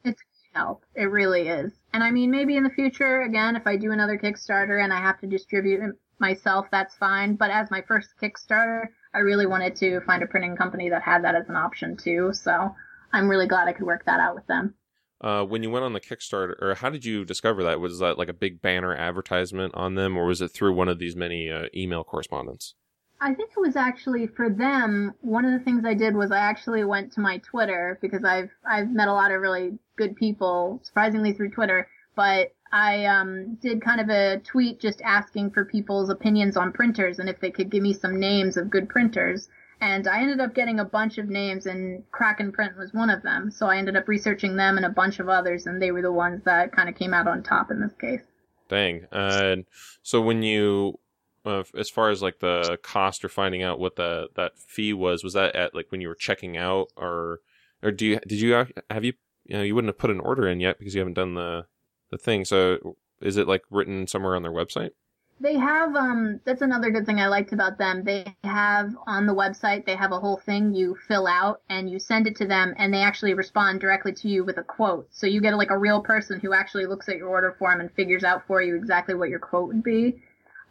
[0.55, 0.84] Help.
[0.94, 1.72] It really is.
[1.92, 5.00] And I mean, maybe in the future, again, if I do another Kickstarter and I
[5.00, 7.36] have to distribute it myself, that's fine.
[7.36, 11.24] But as my first Kickstarter, I really wanted to find a printing company that had
[11.24, 12.30] that as an option too.
[12.32, 12.74] So
[13.12, 14.74] I'm really glad I could work that out with them.
[15.20, 17.78] Uh, when you went on the Kickstarter, or how did you discover that?
[17.78, 20.98] Was that like a big banner advertisement on them, or was it through one of
[20.98, 22.74] these many uh, email correspondence?
[23.22, 25.14] I think it was actually for them.
[25.20, 28.50] One of the things I did was I actually went to my Twitter because I've
[28.68, 31.86] I've met a lot of really good people, surprisingly through Twitter.
[32.16, 37.20] But I um, did kind of a tweet just asking for people's opinions on printers
[37.20, 39.48] and if they could give me some names of good printers.
[39.80, 43.22] And I ended up getting a bunch of names, and Kraken Print was one of
[43.22, 43.50] them.
[43.50, 46.12] So I ended up researching them and a bunch of others, and they were the
[46.12, 48.22] ones that kind of came out on top in this case.
[48.68, 49.06] Dang.
[49.10, 49.64] And
[50.02, 51.00] so when you,
[51.45, 55.24] uh, as far as like the cost or finding out what the that fee was,
[55.24, 57.40] was that at like when you were checking out, or
[57.82, 59.14] or do you did you have you
[59.45, 61.66] you know you wouldn't have put an order in yet because you haven't done the
[62.11, 62.45] the thing.
[62.45, 64.90] So is it like written somewhere on their website?
[65.40, 68.05] They have um that's another good thing I liked about them.
[68.05, 71.99] They have on the website they have a whole thing you fill out and you
[71.99, 75.09] send it to them and they actually respond directly to you with a quote.
[75.11, 77.90] So you get like a real person who actually looks at your order form and
[77.90, 80.22] figures out for you exactly what your quote would be.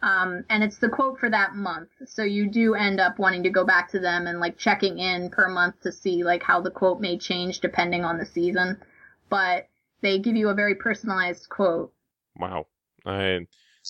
[0.02, 1.90] Um, and it's the quote for that month.
[2.06, 5.30] So you do end up wanting to go back to them and like checking in
[5.30, 8.82] per month to see like how the quote may change depending on the season.
[9.28, 9.68] But
[10.00, 11.92] they give you a very personalized quote.
[12.36, 12.66] Wow.
[13.06, 13.46] I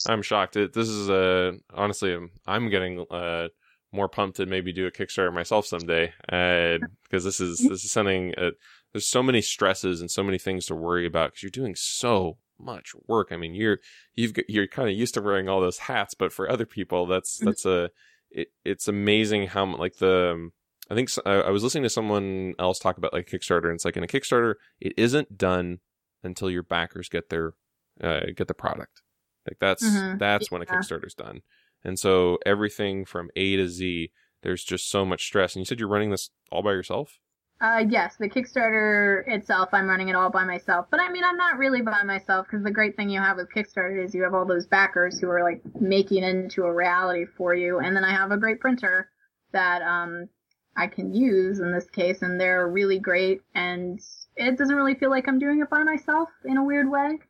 [0.06, 0.54] I'm shocked.
[0.54, 3.48] This is a honestly, I'm, getting uh,
[3.90, 7.90] more pumped to maybe do a Kickstarter myself someday Uh because this is this is
[7.90, 8.34] something.
[8.36, 8.50] Uh,
[8.92, 12.36] there's so many stresses and so many things to worry about because you're doing so
[12.62, 13.28] much work.
[13.30, 13.78] I mean, you're
[14.14, 17.36] you've you're kind of used to wearing all those hats, but for other people, that's
[17.36, 17.46] mm-hmm.
[17.46, 17.90] that's a
[18.30, 20.50] it, it's amazing how like the
[20.90, 23.84] I think I, I was listening to someone else talk about like Kickstarter, and it's
[23.84, 25.80] like in a Kickstarter, it isn't done
[26.22, 27.54] until your backers get their
[28.02, 29.02] uh, get the product.
[29.48, 30.18] Like that's mm-hmm.
[30.18, 30.58] that's yeah.
[30.58, 31.40] when a Kickstarter's done.
[31.84, 35.54] And so everything from A to Z, there's just so much stress.
[35.54, 37.18] And you said you're running this all by yourself?
[37.62, 40.86] Uh, yes, the Kickstarter itself, I'm running it all by myself.
[40.90, 43.52] But I mean, I'm not really by myself because the great thing you have with
[43.54, 47.24] Kickstarter is you have all those backers who are like making it into a reality
[47.24, 47.78] for you.
[47.78, 49.08] And then I have a great printer
[49.52, 50.28] that um,
[50.76, 53.42] I can use in this case, and they're really great.
[53.54, 54.00] And
[54.34, 57.20] it doesn't really feel like I'm doing it by myself in a weird way.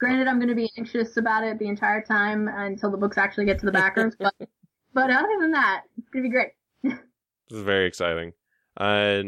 [0.00, 3.44] Granted, I'm going to be anxious about it the entire time until the books actually
[3.44, 4.16] get to the backers.
[4.18, 4.34] but,
[4.94, 6.52] but other than that, it's going to be great.
[7.50, 8.32] this is very exciting.
[8.78, 9.24] Uh,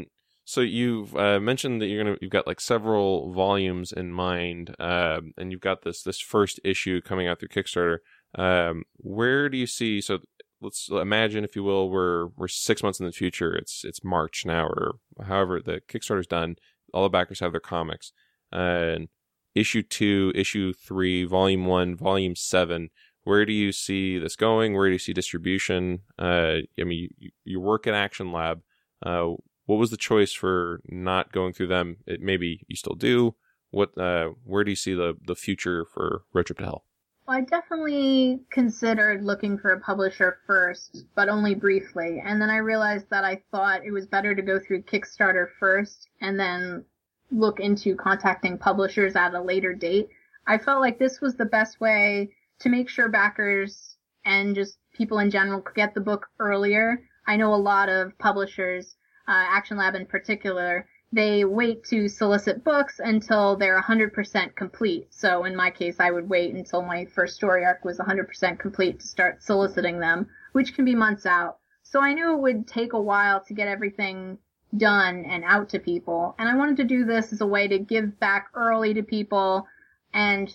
[0.46, 5.32] so you've uh, mentioned that you're gonna you've got like several volumes in mind, um,
[5.36, 7.98] and you've got this this first issue coming out through Kickstarter.
[8.38, 10.00] Um, where do you see?
[10.00, 10.20] So
[10.60, 13.56] let's imagine, if you will, we're we're six months in the future.
[13.56, 16.54] It's it's March now, or however the Kickstarter's done.
[16.94, 18.12] All the backers have their comics,
[18.52, 19.08] and
[19.56, 22.90] issue two, issue three, volume one, volume seven.
[23.24, 24.74] Where do you see this going?
[24.74, 26.02] Where do you see distribution?
[26.16, 28.60] Uh, I mean, you, you work at Action Lab.
[29.04, 29.32] Uh,
[29.66, 31.98] what was the choice for not going through them?
[32.06, 33.34] It, maybe you still do.
[33.70, 36.84] What, uh, where do you see the, the future for Road Trip to Hell?
[37.26, 42.22] Well, I definitely considered looking for a publisher first, but only briefly.
[42.24, 46.08] And then I realized that I thought it was better to go through Kickstarter first
[46.20, 46.84] and then
[47.32, 50.08] look into contacting publishers at a later date.
[50.46, 55.18] I felt like this was the best way to make sure backers and just people
[55.18, 57.02] in general could get the book earlier.
[57.26, 58.96] I know a lot of publishers
[59.28, 65.06] Uh, Action Lab in particular, they wait to solicit books until they're 100% complete.
[65.10, 69.00] So in my case, I would wait until my first story arc was 100% complete
[69.00, 71.58] to start soliciting them, which can be months out.
[71.82, 74.38] So I knew it would take a while to get everything
[74.76, 76.34] done and out to people.
[76.38, 79.66] And I wanted to do this as a way to give back early to people
[80.12, 80.54] and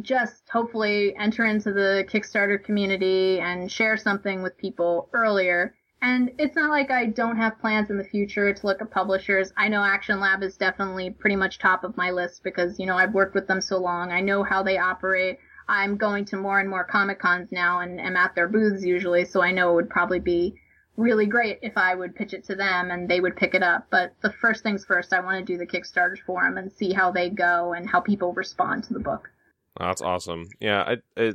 [0.00, 6.54] just hopefully enter into the Kickstarter community and share something with people earlier and it's
[6.54, 9.52] not like I don't have plans in the future to look at publishers.
[9.56, 12.96] I know Action Lab is definitely pretty much top of my list because, you know,
[12.96, 14.12] I've worked with them so long.
[14.12, 15.38] I know how they operate.
[15.68, 19.24] I'm going to more and more Comic Cons now and am at their booths usually,
[19.24, 20.54] so I know it would probably be
[20.96, 23.86] really great if I would pitch it to them and they would pick it up.
[23.90, 26.92] But the first things first, I want to do the Kickstarter for them and see
[26.92, 29.30] how they go and how people respond to the book.
[29.78, 30.48] That's awesome.
[30.60, 31.32] Yeah, I, I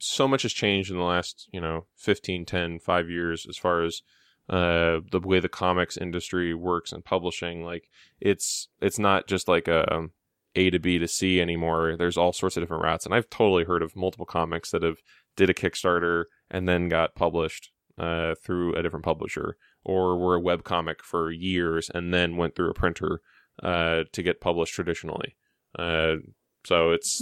[0.00, 3.82] so much has changed in the last, you know, 15, 10, 5 years as far
[3.82, 4.02] as
[4.48, 7.64] uh, the way the comics industry works and publishing.
[7.64, 7.88] Like
[8.20, 10.08] it's it's not just like a
[10.56, 11.96] A to B to C anymore.
[11.96, 14.98] There's all sorts of different routes, and I've totally heard of multiple comics that have
[15.36, 20.40] did a Kickstarter and then got published uh, through a different publisher, or were a
[20.40, 23.20] web comic for years and then went through a printer
[23.62, 25.36] uh, to get published traditionally.
[25.78, 26.16] Uh,
[26.64, 27.20] so it's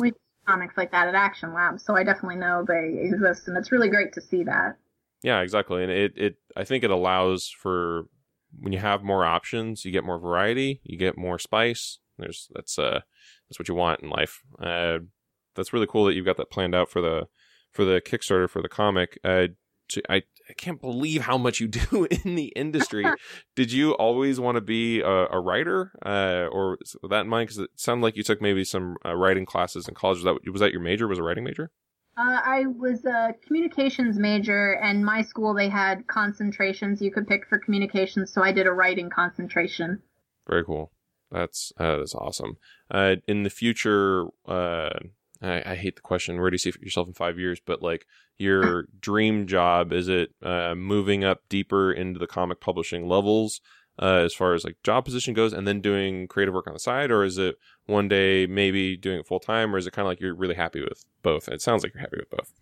[0.49, 3.88] comics like that at Action Lab, so I definitely know they exist, and it's really
[3.88, 4.76] great to see that.
[5.22, 8.07] Yeah, exactly, and it it I think it allows for
[8.59, 11.99] when you have more options, you get more variety, you get more spice.
[12.18, 13.01] There's that's uh
[13.49, 14.42] that's what you want in life.
[14.61, 14.99] Uh,
[15.55, 17.28] that's really cool that you've got that planned out for the
[17.72, 19.18] for the Kickstarter for the comic.
[19.24, 19.49] Uh,
[20.09, 23.05] I I can't believe how much you do in the industry.
[23.57, 26.78] Did you always want to be a, a writer, uh, or
[27.09, 27.49] that in mind?
[27.49, 30.18] Because it sounded like you took maybe some uh, writing classes in college.
[30.18, 31.07] Was that was that your major?
[31.07, 31.70] Was a writing major?
[32.16, 37.46] Uh, I was a communications major, and my school they had concentrations you could pick
[37.46, 40.03] for communications, so I did a writing concentration.
[40.49, 40.90] Very cool.
[41.30, 42.57] That's uh, that's awesome.
[42.90, 44.99] Uh, in the future, uh,
[45.41, 46.41] I, I, hate the question.
[46.41, 47.61] Where do you see yourself in five years?
[47.64, 48.07] But like
[48.39, 53.61] your dream job, is it uh, moving up deeper into the comic publishing levels
[54.01, 56.80] uh, as far as like job position goes, and then doing creative work on the
[56.80, 60.07] side, or is it one day maybe doing it full time, or is it kind
[60.07, 61.49] of like you're really happy with both?
[61.49, 62.53] It sounds like you're happy with both.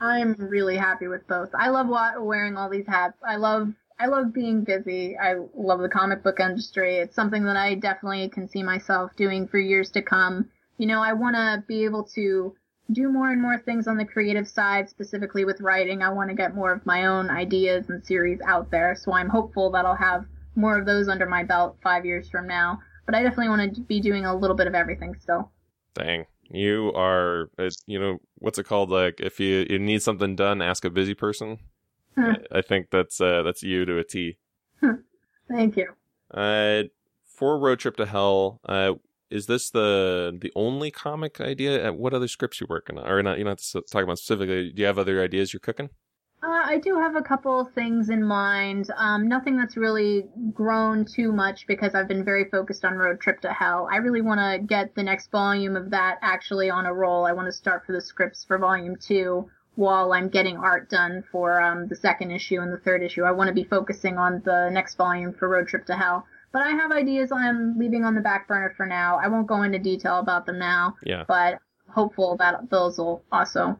[0.00, 1.50] I'm really happy with both.
[1.54, 1.88] I love
[2.20, 3.18] wearing all these hats.
[3.26, 5.18] I love I love being busy.
[5.18, 6.98] I love the comic book industry.
[6.98, 10.48] It's something that I definitely can see myself doing for years to come
[10.78, 12.54] you know, I want to be able to
[12.90, 16.02] do more and more things on the creative side, specifically with writing.
[16.02, 18.96] I want to get more of my own ideas and series out there.
[18.96, 20.24] So I'm hopeful that I'll have
[20.54, 22.78] more of those under my belt five years from now.
[23.04, 25.50] But I definitely want to be doing a little bit of everything still.
[25.94, 26.24] Dang.
[26.50, 28.90] You are, uh, you know, what's it called?
[28.90, 31.58] Like, if you, you need something done, ask a busy person.
[32.16, 32.32] Hmm.
[32.50, 34.38] I think that's uh, that's you to a T.
[35.48, 35.92] Thank you.
[36.32, 36.84] Uh,
[37.26, 38.94] for Road Trip to Hell, uh,
[39.30, 41.88] is this the the only comic idea?
[41.88, 43.06] Uh, What other scripts you working on?
[43.06, 43.38] Or not?
[43.38, 44.70] You don't have to talk about specifically.
[44.72, 45.90] Do you have other ideas you're cooking?
[46.40, 48.90] Uh, I do have a couple things in mind.
[48.96, 53.40] Um, nothing that's really grown too much because I've been very focused on Road Trip
[53.40, 53.88] to Hell.
[53.90, 57.26] I really want to get the next volume of that actually on a roll.
[57.26, 61.24] I want to start for the scripts for volume two while I'm getting art done
[61.30, 63.24] for um, the second issue and the third issue.
[63.24, 66.24] I want to be focusing on the next volume for Road Trip to Hell.
[66.52, 69.18] But I have ideas I'm leaving on the back burner for now.
[69.22, 71.24] I won't go into detail about them now, Yeah.
[71.28, 73.78] but hopeful that those will also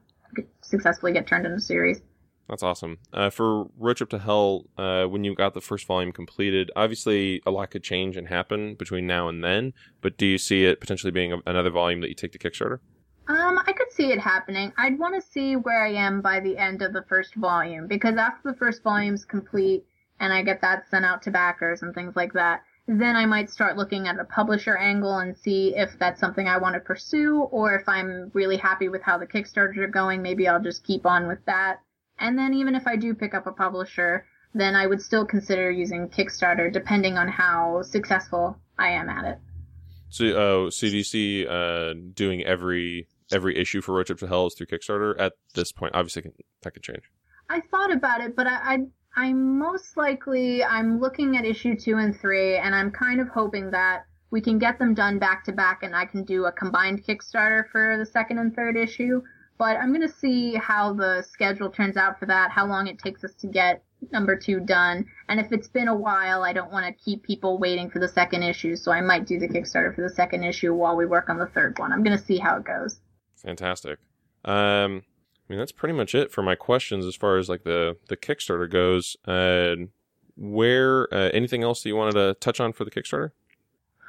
[0.61, 2.01] successfully get turned into series.
[2.49, 2.99] That's awesome.
[3.12, 7.43] Uh, for Road Trip to Hell, uh, when you got the first volume completed, obviously
[7.45, 9.75] a lot could change and happen between now and then.
[10.01, 12.79] But do you see it potentially being a, another volume that you take to Kickstarter?
[13.29, 14.73] Um, I could see it happening.
[14.79, 18.16] I'd want to see where I am by the end of the first volume because
[18.16, 19.85] after the first volume's complete
[20.21, 23.51] and I get that sent out to backers and things like that, then I might
[23.51, 27.43] start looking at a publisher angle and see if that's something I want to pursue
[27.51, 31.05] or if I'm really happy with how the Kickstarters are going, maybe I'll just keep
[31.05, 31.81] on with that.
[32.19, 35.71] And then even if I do pick up a publisher, then I would still consider
[35.71, 39.39] using Kickstarter depending on how successful I am at it.
[40.09, 44.27] So, uh, so do you see uh, doing every every issue for Road Trip to
[44.27, 45.95] Hell is through Kickstarter at this point?
[45.95, 47.03] Obviously, can, that could change.
[47.51, 48.79] I thought about it, but I, I
[49.19, 53.73] I'm most likely I'm looking at issue two and three, and I'm kind of hoping
[53.73, 57.05] that we can get them done back to back, and I can do a combined
[57.05, 59.21] Kickstarter for the second and third issue.
[59.59, 63.25] But I'm gonna see how the schedule turns out for that, how long it takes
[63.25, 66.87] us to get number two done, and if it's been a while, I don't want
[66.87, 70.03] to keep people waiting for the second issue, so I might do the Kickstarter for
[70.03, 71.93] the second issue while we work on the third one.
[71.93, 73.01] I'm gonna see how it goes.
[73.43, 73.99] Fantastic.
[74.45, 75.03] Um,
[75.49, 78.16] I mean, that's pretty much it for my questions as far as like the the
[78.16, 79.16] Kickstarter goes.
[79.26, 79.86] Uh,
[80.36, 83.32] where uh, anything else that you wanted to touch on for the Kickstarter?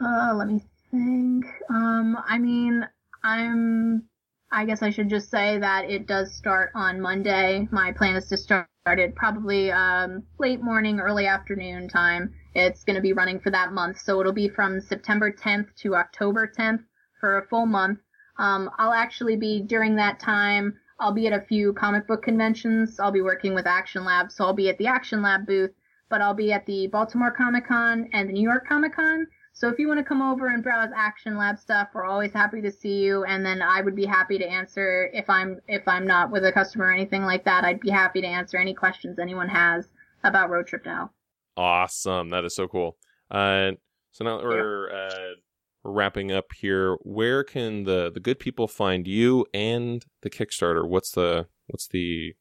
[0.01, 0.61] Uh, let me
[0.91, 1.45] think.
[1.69, 2.85] Um, I mean,
[3.23, 4.03] I'm.
[4.51, 7.67] I guess I should just say that it does start on Monday.
[7.71, 12.33] My plan is to start it probably um, late morning, early afternoon time.
[12.55, 15.95] It's going to be running for that month, so it'll be from September 10th to
[15.95, 16.83] October 10th
[17.19, 17.99] for a full month.
[18.39, 20.79] Um, I'll actually be during that time.
[20.99, 22.99] I'll be at a few comic book conventions.
[22.99, 25.71] I'll be working with Action Lab, so I'll be at the Action Lab booth,
[26.09, 29.27] but I'll be at the Baltimore Comic Con and the New York Comic Con.
[29.53, 32.61] So if you want to come over and browse Action Lab stuff, we're always happy
[32.61, 33.23] to see you.
[33.25, 36.51] And then I would be happy to answer if I'm if I'm not with a
[36.51, 37.63] customer or anything like that.
[37.63, 39.89] I'd be happy to answer any questions anyone has
[40.23, 41.13] about Road Trip to Hell.
[41.57, 42.29] Awesome.
[42.29, 42.97] That is so cool.
[43.31, 43.71] Uh,
[44.11, 45.35] so now we're uh, we're
[45.83, 46.95] wrapping up here.
[47.01, 50.87] Where can the the good people find you and the Kickstarter?
[50.87, 52.35] What's the what's the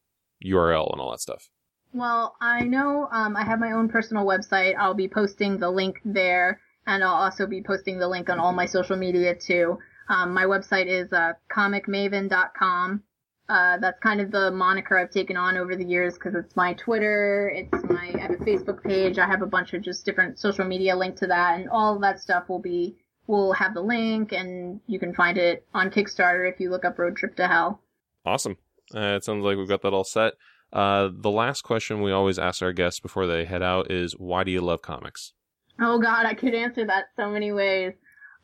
[0.45, 1.49] URL and all that stuff?
[1.91, 4.75] Well, I know um, I have my own personal website.
[4.77, 8.53] I'll be posting the link there, and I'll also be posting the link on all
[8.53, 9.79] my social media too.
[10.07, 13.03] Um, my website is uh, comicmaven.com.
[13.47, 16.73] Uh, that's kind of the moniker I've taken on over the years because it's my
[16.75, 20.37] Twitter, it's my I have a Facebook page, I have a bunch of just different
[20.37, 22.95] social media linked to that, and all that stuff will be
[23.29, 26.97] will have the link, and you can find it on Kickstarter if you look up
[26.97, 27.79] Road Trip to Hell.
[28.25, 28.57] Awesome.
[28.93, 30.33] Uh, it sounds like we've got that all set.
[30.73, 34.43] Uh, the last question we always ask our guests before they head out is, "Why
[34.43, 35.33] do you love comics?"
[35.79, 37.93] Oh God, I could answer that so many ways.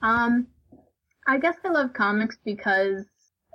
[0.03, 0.48] Um,
[1.28, 3.06] I guess I love comics because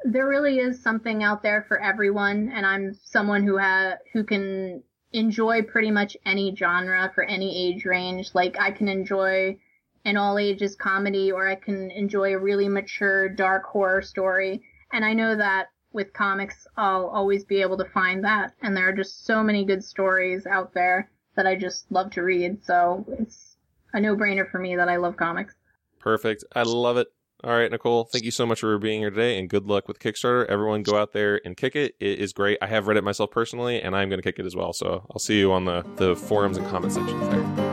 [0.04, 4.82] there really is something out there for everyone, and I'm someone who ha- who can
[5.12, 8.30] enjoy pretty much any genre for any age range.
[8.34, 9.58] Like I can enjoy
[10.04, 14.62] an all ages comedy, or I can enjoy a really mature dark horror story,
[14.92, 18.88] and I know that with comics, I'll always be able to find that, and there
[18.88, 22.64] are just so many good stories out there that I just love to read.
[22.64, 23.56] So it's
[23.92, 25.54] a no brainer for me that I love comics.
[25.98, 26.44] Perfect.
[26.54, 27.08] I love it.
[27.42, 29.98] All right, Nicole, thank you so much for being here today and good luck with
[29.98, 30.44] Kickstarter.
[30.46, 31.94] Everyone go out there and kick it.
[31.98, 32.58] It is great.
[32.60, 34.74] I have read it myself personally and I'm going to kick it as well.
[34.74, 37.69] So I'll see you on the, the forums and comment sections there.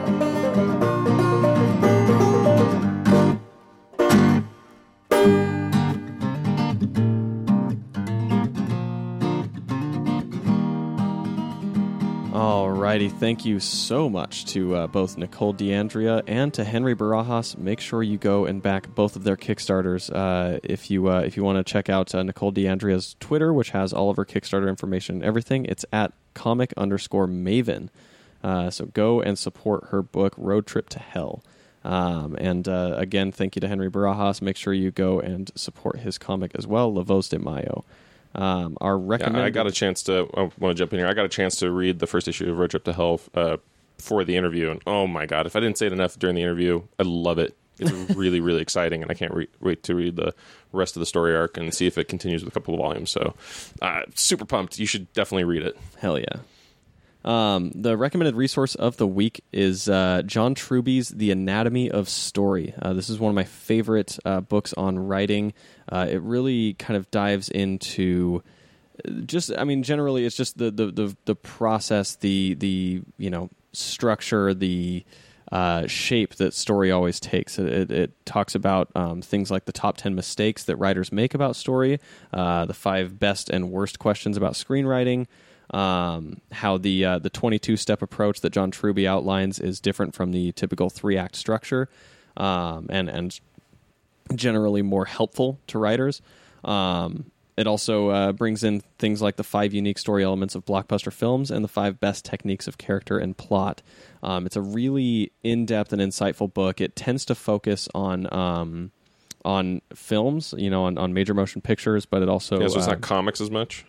[12.97, 17.55] Thank you so much to uh, both Nicole D'Andria and to Henry Barajas.
[17.55, 20.09] Make sure you go and back both of their Kickstarters.
[20.11, 23.69] Uh, if you uh, if you want to check out uh, Nicole D'Andria's Twitter, which
[23.69, 27.89] has all of her Kickstarter information and everything, it's at comic underscore Maven.
[28.43, 31.43] Uh, so go and support her book Road Trip to Hell.
[31.83, 34.41] Um, and uh, again, thank you to Henry Barajas.
[34.41, 37.85] Make sure you go and support his comic as well, La Voz de Mayo.
[38.35, 39.43] Um, our Yeah, recommended.
[39.45, 40.29] I got a chance to.
[40.35, 41.07] I want to jump in here.
[41.07, 43.57] I got a chance to read the first issue of Road Trip to Hell uh,
[43.97, 46.43] for the interview, and oh my god, if I didn't say it enough during the
[46.43, 47.57] interview, I love it.
[47.79, 50.33] It's really, really exciting, and I can't re- wait to read the
[50.71, 53.09] rest of the story arc and see if it continues with a couple of volumes.
[53.09, 53.33] So,
[53.81, 54.77] uh, super pumped!
[54.79, 55.77] You should definitely read it.
[55.99, 56.37] Hell yeah.
[57.27, 62.73] Um, the recommended resource of the week is uh, John Truby's The Anatomy of Story.
[62.81, 65.51] Uh, this is one of my favorite uh, books on writing.
[65.91, 68.43] Uh, it really kind of dives into
[69.25, 73.49] just, I mean, generally, it's just the the the, the process, the the you know
[73.73, 75.03] structure, the
[75.51, 77.59] uh, shape that story always takes.
[77.59, 81.33] It, it, it talks about um, things like the top 10 mistakes that writers make
[81.33, 81.99] about story,
[82.33, 85.27] uh, the five best and worst questions about screenwriting,
[85.72, 90.31] um, how the uh, the 22 step approach that John Truby outlines is different from
[90.31, 91.89] the typical three act structure,
[92.38, 93.39] um, and and
[94.35, 96.22] generally more helpful to writers.
[96.64, 101.11] Um, it also uh, brings in things like the five unique story elements of blockbuster
[101.11, 103.81] films and the five best techniques of character and plot.
[104.22, 106.80] Um, it's a really in depth and insightful book.
[106.80, 108.31] It tends to focus on.
[108.34, 108.91] Um,
[109.45, 112.88] on films, you know, on, on major motion pictures, but it also yeah, so it's
[112.88, 113.85] uh, not comics as much.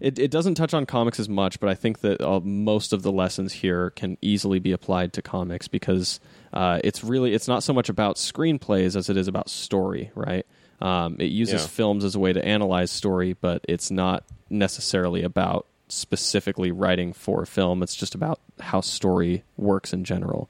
[0.00, 3.02] It, it doesn't touch on comics as much, but I think that uh, most of
[3.02, 6.20] the lessons here can easily be applied to comics because
[6.52, 10.46] uh, it's really it's not so much about screenplays as it is about story, right?
[10.80, 11.68] Um, it uses Yeah.
[11.68, 17.46] films as a way to analyze story, but it's not necessarily about specifically writing for
[17.46, 17.82] film.
[17.82, 20.48] It's just about how story works in general.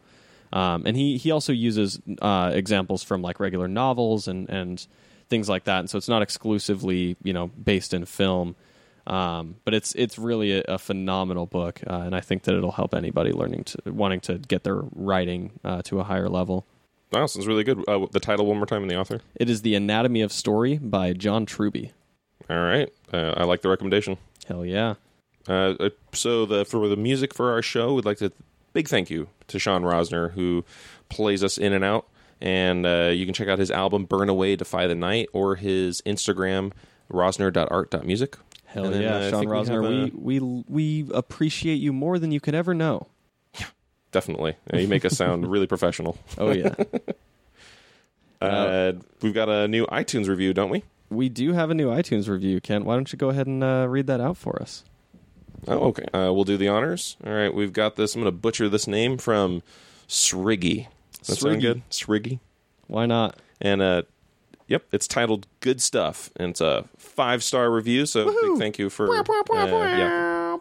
[0.52, 4.84] Um, and he, he also uses uh, examples from like regular novels and, and
[5.28, 5.80] things like that.
[5.80, 8.54] And so it's not exclusively you know based in film,
[9.06, 12.72] um, but it's it's really a, a phenomenal book, uh, and I think that it'll
[12.72, 16.66] help anybody learning to wanting to get their writing uh, to a higher level.
[17.12, 17.84] Wow, sounds really good.
[17.86, 19.20] Uh, the title one more time and the author.
[19.36, 21.92] It is the Anatomy of Story by John Truby.
[22.48, 24.16] All right, uh, I like the recommendation.
[24.46, 24.94] Hell yeah!
[25.46, 28.32] Uh, so the for the music for our show, we'd like to
[28.72, 30.64] big thank you to Sean Rosner who
[31.08, 32.06] plays us in and out.
[32.40, 36.02] And uh, you can check out his album "Burn Away, Defy the Night" or his
[36.02, 36.72] Instagram
[37.12, 38.36] rosner.art.music.
[38.74, 40.08] Hell And then, yeah, uh, Sean think we Rosner.
[40.12, 43.06] a- We, we we appreciate you more than you could ever know.
[44.10, 46.18] Definitely, Uh, you make us sound really professional.
[46.38, 46.74] Oh yeah,
[48.40, 48.92] Uh,
[49.22, 50.82] we've got a new iTunes review, don't we?
[51.08, 52.60] we do have a new iTunes review.
[52.60, 54.84] Kent, why don't you go ahead and uh, read that out for us?
[55.68, 56.04] Oh, okay.
[56.12, 57.16] Uh, we'll do the honors.
[57.24, 58.14] All right, we've got this.
[58.14, 59.62] I'm going to butcher this name from
[60.08, 60.88] Sriggy.
[61.26, 61.82] That sound good?
[61.90, 62.40] Sriggy.
[62.88, 63.38] Why not?
[63.60, 64.02] And uh,
[64.66, 68.06] yep, it's titled "Good Stuff," and it's a five star review.
[68.06, 69.06] So big thank you for
[69.82, 70.56] uh, yeah.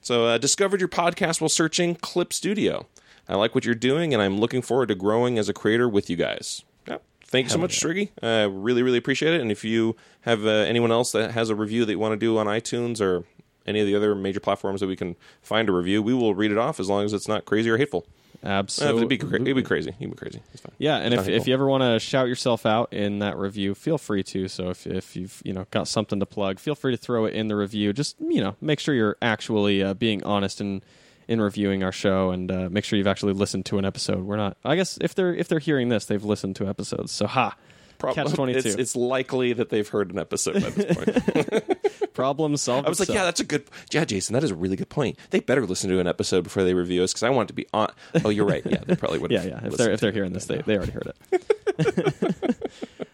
[0.00, 2.86] So uh, discovered your podcast while searching Clip Studio.
[3.28, 6.10] I like what you're doing, and I'm looking forward to growing as a creator with
[6.10, 6.64] you guys.
[6.88, 7.02] Yep.
[7.24, 8.10] Thank you so much, Striggy.
[8.20, 9.40] Uh, really, really appreciate it.
[9.40, 12.16] And if you have uh, anyone else that has a review that you want to
[12.16, 13.24] do on iTunes or
[13.64, 16.50] any of the other major platforms that we can find a review, we will read
[16.50, 18.04] it off as long as it's not crazy or hateful.
[18.44, 18.98] Uh, Absolutely.
[18.98, 19.94] it'd, be cra- it'd be crazy.
[19.98, 20.40] It'd be crazy.
[20.52, 20.74] It's fine.
[20.78, 23.98] Yeah, and if, if you ever want to shout yourself out in that review, feel
[23.98, 24.48] free to.
[24.48, 27.34] So if, if you've you know got something to plug, feel free to throw it
[27.34, 27.92] in the review.
[27.92, 30.82] Just you know make sure you're actually uh, being honest in
[31.28, 34.24] in reviewing our show, and uh, make sure you've actually listened to an episode.
[34.24, 34.56] We're not.
[34.64, 37.12] I guess if they're if they're hearing this, they've listened to episodes.
[37.12, 37.54] So ha,
[38.02, 42.12] Prob- catch twenty It's, it's likely that they've heard an episode by this point.
[42.14, 42.86] Problem solved.
[42.86, 43.64] I was like, yeah, that's a good.
[43.90, 45.18] Yeah, Jason, that is a really good point.
[45.30, 47.54] They better listen to an episode before they review us because I want it to
[47.54, 47.90] be on.
[48.24, 48.62] Oh, you're right.
[48.66, 49.30] Yeah, they probably would.
[49.30, 49.64] yeah, yeah.
[49.64, 52.14] If they're if they're hearing this, they they already heard it.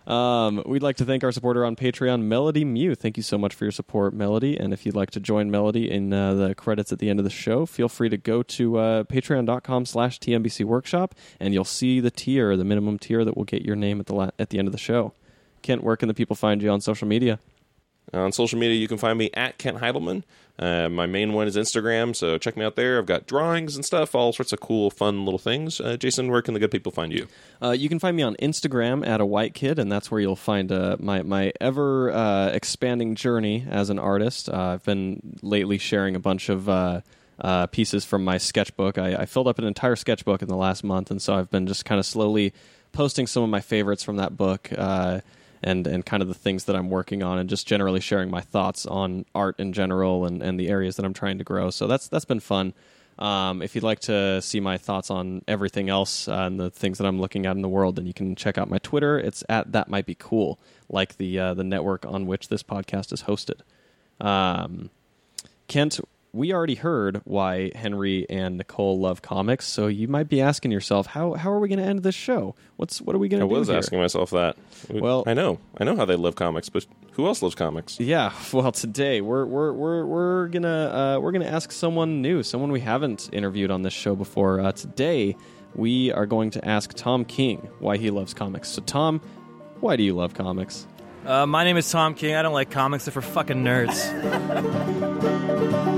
[0.09, 2.95] um, we'd like to thank our supporter on Patreon, Melody Mew.
[2.95, 4.59] Thank you so much for your support, Melody.
[4.59, 7.25] And if you'd like to join Melody in uh, the credits at the end of
[7.25, 12.11] the show, feel free to go to uh, Patreon.com/slash TMBC Workshop, and you'll see the
[12.11, 14.67] tier, the minimum tier that will get your name at the la- at the end
[14.67, 15.13] of the show.
[15.61, 17.39] Kent, where can the people find you on social media?
[18.13, 20.23] On social media, you can find me at Kent Heidelman.
[20.59, 22.99] Uh, my main one is Instagram, so check me out there.
[22.99, 25.81] I've got drawings and stuff, all sorts of cool, fun little things.
[25.81, 27.29] Uh, Jason, where can the good people find you?
[27.63, 30.35] Uh, you can find me on Instagram at a white kid, and that's where you'll
[30.35, 34.49] find uh, my my ever uh, expanding journey as an artist.
[34.49, 37.03] Uh, I've been lately sharing a bunch of uh,
[37.41, 38.99] uh, pieces from my sketchbook.
[38.99, 41.69] I, I filled up an entire sketchbook in the last month, and so I've been
[41.69, 42.53] just kind of slowly
[42.91, 44.71] posting some of my favorites from that book.
[44.77, 45.21] Uh,
[45.63, 48.41] and, and kind of the things that I'm working on, and just generally sharing my
[48.41, 51.71] thoughts on art in general and, and the areas that I'm trying to grow.
[51.71, 52.75] So that's that's been fun.
[53.19, 56.99] Um, if you'd like to see my thoughts on everything else uh, and the things
[56.99, 59.19] that I'm looking at in the world, then you can check out my Twitter.
[59.19, 63.13] It's at that might be cool, like the uh, the network on which this podcast
[63.13, 63.61] is hosted.
[64.21, 64.91] Um,
[65.67, 66.01] Kent,
[66.33, 71.07] we already heard why Henry and Nicole love comics, so you might be asking yourself,
[71.07, 72.55] how how are we going to end this show?
[72.77, 73.55] What's what are we going to do?
[73.55, 73.79] I was here?
[73.79, 74.57] asking myself that.
[74.91, 77.99] Well- I know, I know how they love comics, but who else loves comics?
[77.99, 82.73] Yeah, well, today we're we're we're we're gonna uh, we're gonna ask someone new, someone
[82.73, 84.61] we haven't interviewed on this show before.
[84.61, 85.37] Uh, today,
[85.75, 88.69] we are going to ask Tom King why he loves comics.
[88.69, 89.21] So, Tom,
[89.81, 90.87] why do you love comics?
[91.27, 92.37] Uh, my name is Tom King.
[92.37, 93.05] I don't like comics.
[93.05, 93.99] They're for fucking nerds.